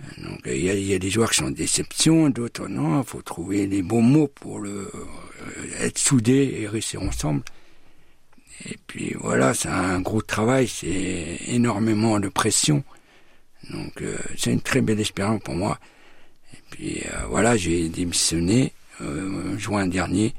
Euh, 0.02 0.30
donc 0.30 0.40
il 0.46 0.64
y, 0.64 0.94
a, 0.94 1.00
des 1.00 1.10
joueurs 1.10 1.32
qui 1.32 1.38
sont 1.38 1.50
déception, 1.50 2.30
d'autres 2.30 2.68
non. 2.68 3.02
Il 3.02 3.06
faut 3.06 3.22
trouver 3.22 3.68
les 3.68 3.82
bons 3.82 4.02
mots 4.02 4.28
pour 4.28 4.60
le 4.60 4.92
euh, 4.94 5.82
être 5.82 5.98
soudés 5.98 6.58
et 6.60 6.68
rester 6.68 6.98
ensemble. 6.98 7.42
Et 8.66 8.78
puis 8.88 9.16
voilà, 9.20 9.54
c'est 9.54 9.70
un 9.70 10.02
gros 10.02 10.22
travail, 10.22 10.68
c'est 10.68 11.40
énormément 11.48 12.20
de 12.20 12.30
pression. 12.30 12.84
Donc 13.70 14.04
c'est 14.38 14.52
une 14.52 14.62
très 14.62 14.82
belle 14.82 15.00
expérience 15.00 15.42
pour 15.42 15.56
moi. 15.56 15.80
Et 16.54 16.62
puis 16.70 17.04
voilà, 17.30 17.56
j'ai 17.56 17.90
démissionné 17.90 18.74
juin 19.58 19.88
dernier. 19.88 20.34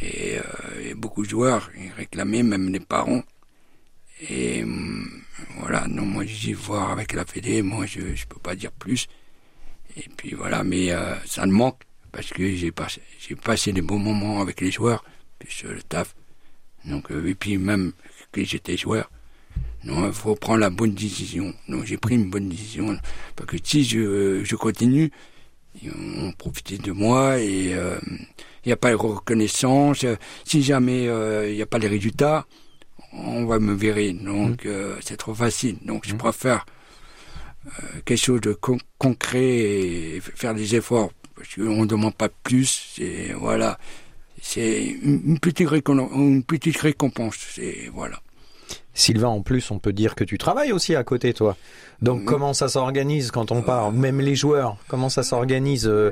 Et, 0.00 0.38
euh, 0.38 0.94
beaucoup 0.94 1.24
de 1.24 1.28
joueurs 1.28 1.70
réclamaient, 1.96 2.42
même 2.42 2.70
les 2.70 2.80
parents. 2.80 3.22
Et 4.28 4.62
hum, 4.62 5.22
voilà, 5.58 5.86
non, 5.88 6.06
moi 6.06 6.24
j'y 6.24 6.52
voir 6.52 6.92
avec 6.92 7.12
la 7.12 7.24
Fédé, 7.24 7.62
moi 7.62 7.86
je 7.86 8.00
ne 8.00 8.24
peux 8.28 8.40
pas 8.40 8.54
dire 8.54 8.72
plus. 8.72 9.08
Et 9.96 10.08
puis 10.16 10.34
voilà, 10.34 10.62
mais 10.64 10.92
euh, 10.92 11.14
ça 11.26 11.44
me 11.46 11.52
manque 11.52 11.82
parce 12.12 12.28
que 12.30 12.54
j'ai 12.54 12.72
passé, 12.72 13.02
j'ai 13.18 13.34
passé 13.34 13.72
des 13.72 13.82
bons 13.82 13.98
moments 13.98 14.40
avec 14.40 14.60
les 14.60 14.70
joueurs, 14.70 15.04
puis 15.38 15.54
le 15.64 15.82
taf. 15.82 16.14
Donc, 16.84 17.10
euh, 17.10 17.26
et 17.26 17.34
puis 17.34 17.58
même 17.58 17.92
que 18.32 18.44
j'étais 18.44 18.76
joueur, 18.76 19.10
non, 19.84 20.06
il 20.06 20.12
faut 20.12 20.34
prendre 20.34 20.60
la 20.60 20.70
bonne 20.70 20.94
décision. 20.94 21.52
Donc 21.68 21.84
j'ai 21.84 21.96
pris 21.96 22.14
une 22.14 22.30
bonne 22.30 22.48
décision 22.48 22.96
parce 23.36 23.48
que 23.48 23.56
si 23.62 23.84
je, 23.84 24.42
je 24.44 24.56
continue, 24.56 25.10
ils 25.82 25.90
vont 25.90 26.32
profiter 26.32 26.78
de 26.78 26.92
moi 26.92 27.38
et 27.38 27.74
euh, 27.74 27.98
il 28.64 28.68
n'y 28.68 28.72
a 28.72 28.76
pas 28.76 28.90
de 28.90 28.96
reconnaissance. 28.96 30.04
Si 30.44 30.62
jamais 30.62 31.08
euh, 31.08 31.48
il 31.48 31.56
n'y 31.56 31.62
a 31.62 31.66
pas 31.66 31.78
les 31.78 31.88
résultats, 31.88 32.46
on 33.12 33.44
va 33.44 33.58
me 33.58 33.74
virer. 33.74 34.12
Donc, 34.12 34.64
mmh. 34.64 34.68
euh, 34.68 34.96
c'est 35.00 35.16
trop 35.16 35.34
facile. 35.34 35.78
Donc, 35.84 36.06
je 36.06 36.14
mmh. 36.14 36.18
préfère 36.18 36.66
euh, 37.66 38.00
quelque 38.04 38.18
chose 38.18 38.40
de 38.40 38.56
concret 38.98 39.58
et 39.58 40.20
faire 40.20 40.54
des 40.54 40.76
efforts. 40.76 41.12
Parce 41.34 41.54
qu'on 41.54 41.82
ne 41.82 41.86
demande 41.86 42.14
pas 42.14 42.28
plus. 42.28 42.94
C'est, 42.96 43.32
voilà. 43.32 43.78
C'est 44.44 44.82
une, 44.82 45.38
petite, 45.38 45.70
une 45.70 46.42
petite 46.42 46.76
récompense. 46.78 47.36
C'est, 47.54 47.88
voilà. 47.94 48.18
Sylvain, 48.92 49.28
en 49.28 49.40
plus, 49.40 49.70
on 49.70 49.78
peut 49.78 49.92
dire 49.92 50.14
que 50.14 50.24
tu 50.24 50.36
travailles 50.36 50.72
aussi 50.72 50.94
à 50.94 51.04
côté, 51.04 51.32
toi. 51.32 51.56
Donc, 52.02 52.22
mm. 52.22 52.24
comment 52.24 52.52
ça 52.52 52.68
s'organise 52.68 53.30
quand 53.30 53.52
on 53.52 53.62
part 53.62 53.92
Même 53.92 54.20
les 54.20 54.34
joueurs, 54.34 54.76
comment 54.88 55.08
ça 55.08 55.22
s'organise 55.22 55.86
euh, 55.86 56.10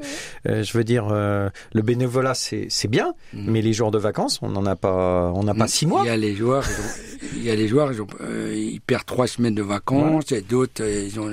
euh, 0.49 0.63
Je 0.63 0.79
veux 0.79 0.85
dire, 0.85 1.09
euh, 1.11 1.51
le 1.75 1.83
bénévolat, 1.83 2.35
c'est 2.35 2.89
bien, 2.89 3.13
mm. 3.35 3.51
mais 3.51 3.61
les 3.61 3.73
jours 3.73 3.91
de 3.91 3.99
vacances, 3.99 4.39
on 4.43 4.49
n'en 4.49 4.65
a 4.65 4.77
pas, 4.77 5.33
on 5.35 5.43
n'a 5.43 5.55
pas 5.55 5.65
mm. 5.65 5.69
six 5.69 5.87
mois. 5.87 6.03
Il 6.05 6.07
y 6.07 6.11
a 6.11 6.17
les 6.17 6.35
joueurs, 6.35 6.65
il 7.35 7.43
y 7.43 7.51
a 7.51 7.57
les 7.57 7.69
joueurs, 7.69 7.91
ils, 7.93 8.81
perdent 8.81 9.07
trois 9.07 9.27
semaines 9.27 9.57
de 9.57 9.63
vacances, 9.63 10.31
et 10.31 10.41
d'autres, 10.41 10.85
ils 10.85 11.19
ont 11.19 11.31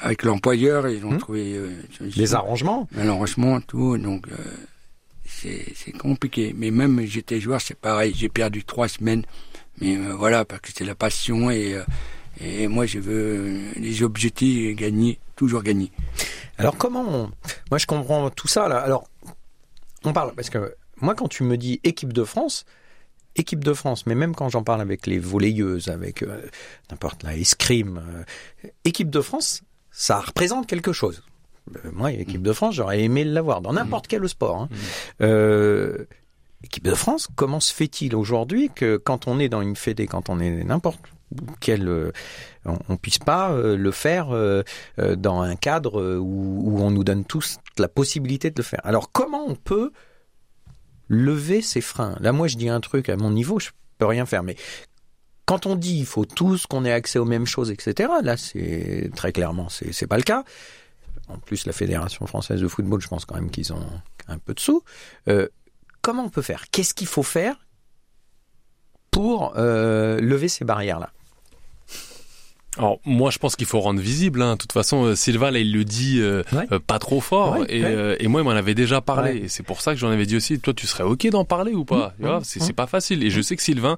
avec 0.00 0.22
l'employeur, 0.22 0.88
ils 0.88 1.04
ont 1.04 1.18
trouvé 1.18 1.60
les 2.00 2.34
arrangements, 2.34 2.88
l'arrangement, 2.96 3.60
tout. 3.60 3.98
Donc, 3.98 4.28
c'est 5.74 5.92
compliqué. 5.92 6.54
Mais 6.56 6.70
même 6.70 7.00
j'étais 7.06 7.40
joueur, 7.40 7.60
c'est 7.60 7.78
pareil. 7.78 8.12
J'ai 8.16 8.28
perdu 8.28 8.64
trois 8.64 8.88
semaines 8.88 9.24
mais 9.80 9.96
euh, 9.96 10.14
voilà, 10.14 10.44
parce 10.44 10.60
que 10.60 10.70
c'est 10.74 10.84
la 10.84 10.94
passion 10.94 11.50
et, 11.50 11.74
euh, 12.42 12.68
moi 12.68 12.86
je 12.86 12.98
veux 12.98 13.72
les 13.76 14.02
objectifs 14.02 14.76
gagner, 14.76 15.18
toujours 15.36 15.62
gagner. 15.62 15.90
Alors 16.56 16.76
comment 16.76 17.30
Moi 17.70 17.78
je 17.78 17.86
comprends 17.86 18.30
tout 18.30 18.48
ça 18.48 18.68
là. 18.68 18.78
Alors 18.78 19.08
on 20.04 20.12
parle 20.12 20.34
parce 20.34 20.50
que 20.50 20.74
moi 21.00 21.14
quand 21.14 21.28
tu 21.28 21.42
me 21.42 21.56
dis 21.56 21.80
équipe 21.84 22.12
de 22.12 22.24
France, 22.24 22.64
équipe 23.34 23.64
de 23.64 23.72
France, 23.72 24.06
mais 24.06 24.14
même 24.14 24.34
quand 24.34 24.48
j'en 24.48 24.62
parle 24.62 24.80
avec 24.80 25.06
les 25.06 25.18
volleyeuses, 25.18 25.88
avec 25.88 26.22
euh, 26.22 26.42
n'importe 26.90 27.22
la 27.24 27.36
escrime, 27.36 28.24
équipe 28.84 29.10
de 29.10 29.20
France, 29.20 29.62
ça 29.90 30.20
représente 30.20 30.66
quelque 30.66 30.92
chose. 30.92 31.22
Moi, 31.92 32.12
équipe 32.12 32.42
de 32.42 32.52
France, 32.52 32.74
j'aurais 32.74 33.02
aimé 33.02 33.24
l'avoir 33.24 33.60
dans 33.60 33.72
n'importe 33.72 34.06
mmh. 34.06 34.08
quel 34.08 34.28
sport. 34.28 34.56
Hein. 34.56 34.68
Mmh. 35.20 36.04
Équipe 36.64 36.84
de 36.84 36.94
France, 36.94 37.28
comment 37.36 37.60
se 37.60 37.72
fait-il 37.72 38.16
aujourd'hui 38.16 38.68
que 38.74 38.96
quand 38.96 39.28
on 39.28 39.38
est 39.38 39.48
dans 39.48 39.62
une 39.62 39.76
fédé, 39.76 40.08
quand 40.08 40.28
on 40.28 40.40
est 40.40 40.64
n'importe 40.64 40.98
quel, 41.60 41.88
euh, 41.88 42.10
on, 42.64 42.78
on, 42.88 42.96
puisse 42.96 43.18
pas 43.18 43.52
euh, 43.52 43.76
le 43.76 43.90
faire 43.92 44.30
euh, 44.32 44.62
dans 45.16 45.40
un 45.40 45.54
cadre 45.54 46.18
où, 46.18 46.80
on 46.80 46.90
nous 46.90 47.04
donne 47.04 47.24
tous 47.24 47.58
la 47.78 47.88
possibilité 47.88 48.50
de 48.50 48.56
le 48.56 48.64
faire? 48.64 48.80
Alors 48.84 49.12
comment 49.12 49.44
on 49.46 49.54
peut 49.54 49.92
lever 51.08 51.62
ces 51.62 51.80
freins? 51.80 52.16
Là, 52.20 52.32
moi, 52.32 52.48
je 52.48 52.56
dis 52.56 52.68
un 52.68 52.80
truc 52.80 53.08
à 53.08 53.16
mon 53.16 53.30
niveau, 53.30 53.60
je 53.60 53.70
peux 53.98 54.06
rien 54.06 54.26
faire, 54.26 54.42
mais 54.42 54.56
quand 55.46 55.64
on 55.66 55.76
dit 55.76 55.98
il 55.98 56.06
faut 56.06 56.24
tous 56.24 56.66
qu'on 56.66 56.84
ait 56.84 56.92
accès 56.92 57.18
aux 57.20 57.24
mêmes 57.24 57.46
choses, 57.46 57.70
etc. 57.70 58.10
Là, 58.22 58.36
c'est 58.36 59.10
très 59.14 59.32
clairement, 59.32 59.68
c'est 59.68 60.06
pas 60.06 60.16
le 60.16 60.22
cas. 60.22 60.44
En 61.28 61.38
plus, 61.38 61.66
la 61.66 61.72
Fédération 61.72 62.26
française 62.26 62.60
de 62.60 62.68
football, 62.68 63.00
je 63.00 63.08
pense 63.08 63.24
quand 63.24 63.34
même 63.34 63.50
qu'ils 63.50 63.72
ont 63.72 63.86
un 64.28 64.38
peu 64.38 64.54
de 64.54 64.60
sous. 64.60 64.82
Euh, 65.28 65.48
comment 66.02 66.24
on 66.24 66.30
peut 66.30 66.42
faire? 66.42 66.64
Qu'est-ce 66.70 66.94
qu'il 66.94 67.06
faut 67.06 67.22
faire 67.22 67.56
pour 69.10 69.54
euh, 69.56 70.20
lever 70.20 70.48
ces 70.48 70.64
barrières-là? 70.64 71.12
Alors 72.76 73.00
moi 73.04 73.30
je 73.30 73.38
pense 73.38 73.56
qu'il 73.56 73.66
faut 73.66 73.80
rendre 73.80 74.00
visible. 74.00 74.40
Hein. 74.40 74.52
De 74.52 74.58
toute 74.58 74.72
façon, 74.72 75.04
euh, 75.04 75.14
Sylvain 75.16 75.50
là 75.50 75.58
il 75.58 75.72
le 75.72 75.84
dit 75.84 76.20
euh, 76.20 76.44
pas 76.86 77.00
trop 77.00 77.20
fort 77.20 77.64
et, 77.68 78.28
moi 78.28 78.40
il 78.40 78.44
m'en 78.44 78.50
avait 78.50 78.74
déjà 78.74 79.00
parlé. 79.00 79.36
Et 79.36 79.48
c'est 79.48 79.64
pour 79.64 79.80
ça 79.80 79.94
que 79.94 79.98
j'en 79.98 80.10
avais 80.10 80.26
dit 80.26 80.36
aussi. 80.36 80.60
Toi 80.60 80.74
tu 80.74 80.86
serais 80.86 81.02
ok 81.02 81.28
d'en 81.30 81.44
parler 81.44 81.72
ou 81.72 81.84
pas? 81.84 82.14
Mmh. 82.20 82.40
C'est 82.44 82.62
mmh. 82.62 82.72
pas 82.74 82.86
facile. 82.86 83.24
Et 83.24 83.30
je 83.30 83.40
sais 83.40 83.56
que 83.56 83.62
Sylvain 83.62 83.96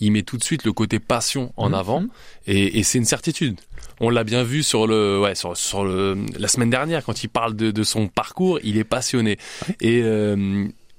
il 0.00 0.12
met 0.12 0.22
tout 0.22 0.36
de 0.36 0.44
suite 0.44 0.64
le 0.64 0.72
côté 0.72 0.98
passion 0.98 1.52
en 1.56 1.70
mmh. 1.70 1.74
avant 1.74 2.04
et, 2.46 2.82
c'est 2.82 2.98
une 2.98 3.04
certitude. 3.04 3.60
On 4.00 4.10
l'a 4.10 4.24
bien 4.24 4.42
vu 4.42 4.62
sur 4.62 4.86
le 4.86 5.20
ouais 5.20 5.34
sur, 5.34 5.56
sur 5.56 5.84
le 5.84 6.16
la 6.38 6.48
semaine 6.48 6.70
dernière 6.70 7.04
quand 7.04 7.22
il 7.22 7.28
parle 7.28 7.56
de, 7.56 7.70
de 7.70 7.82
son 7.82 8.08
parcours, 8.08 8.58
il 8.62 8.76
est 8.76 8.84
passionné 8.84 9.38
et 9.80 10.02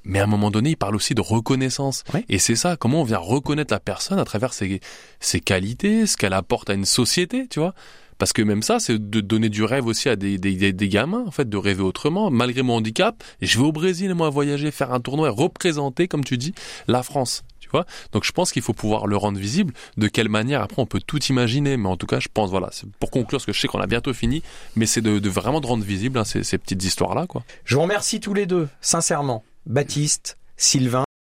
mais 0.07 0.19
à 0.19 0.23
un 0.23 0.27
moment 0.27 0.49
donné, 0.49 0.71
il 0.71 0.77
parle 0.77 0.95
aussi 0.95 1.13
de 1.13 1.21
reconnaissance. 1.21 2.05
Et 2.29 2.39
c'est 2.39 2.55
ça, 2.55 2.77
comment 2.77 3.01
on 3.01 3.03
vient 3.03 3.17
reconnaître 3.17 3.73
la 3.73 3.81
personne 3.81 4.19
à 4.19 4.25
travers 4.25 4.53
ses, 4.53 4.79
ses 5.19 5.41
qualités, 5.41 6.07
ce 6.07 6.15
qu'elle 6.15 6.33
apporte 6.33 6.69
à 6.69 6.73
une 6.73 6.85
société, 6.85 7.45
tu 7.47 7.59
vois. 7.59 7.75
Parce 8.17 8.33
que 8.33 8.41
même 8.41 8.61
ça, 8.61 8.79
c'est 8.79 8.97
de 8.97 9.21
donner 9.21 9.49
du 9.49 9.63
rêve 9.63 9.85
aussi 9.85 10.09
à 10.09 10.15
des, 10.15 10.37
des, 10.37 10.73
des, 10.73 10.89
gamins, 10.89 11.23
en 11.27 11.31
fait, 11.31 11.49
de 11.49 11.57
rêver 11.57 11.83
autrement. 11.83 12.31
Malgré 12.31 12.61
mon 12.61 12.75
handicap, 12.75 13.23
je 13.41 13.59
vais 13.59 13.65
au 13.65 13.71
Brésil, 13.71 14.13
moi, 14.13 14.29
voyager, 14.29 14.71
faire 14.71 14.93
un 14.93 14.99
tournoi 14.99 15.29
représenter, 15.29 16.07
comme 16.07 16.23
tu 16.23 16.37
dis, 16.37 16.53
la 16.87 17.03
France. 17.03 17.43
Tu 17.59 17.69
vois 17.69 17.85
Donc 18.13 18.23
je 18.23 18.31
pense 18.31 18.51
qu'il 18.51 18.61
faut 18.61 18.73
pouvoir 18.73 19.07
le 19.07 19.17
rendre 19.17 19.39
visible. 19.39 19.73
De 19.97 20.07
quelle 20.07 20.29
manière 20.29 20.61
Après, 20.61 20.81
on 20.81 20.85
peut 20.85 21.01
tout 21.05 21.21
imaginer, 21.25 21.77
mais 21.77 21.89
en 21.89 21.97
tout 21.97 22.07
cas, 22.07 22.19
je 22.19 22.29
pense, 22.33 22.49
voilà, 22.49 22.69
pour 22.99 23.11
conclure, 23.11 23.37
parce 23.37 23.45
que 23.45 23.53
je 23.53 23.59
sais 23.59 23.67
qu'on 23.67 23.81
a 23.81 23.87
bientôt 23.87 24.13
fini, 24.13 24.41
mais 24.75 24.85
c'est 24.85 25.01
de, 25.01 25.19
de, 25.19 25.29
vraiment 25.29 25.59
de 25.59 25.67
rendre 25.67 25.83
visible 25.83 26.17
hein, 26.17 26.23
ces, 26.23 26.43
ces 26.43 26.57
petites 26.57 26.83
histoires-là, 26.83 27.27
quoi. 27.27 27.43
Je 27.65 27.75
vous 27.75 27.81
remercie 27.81 28.19
tous 28.19 28.33
les 28.33 28.45
deux, 28.45 28.69
sincèrement. 28.81 29.43
Baptiste, 29.65 30.37
Sylvain. 30.55 31.06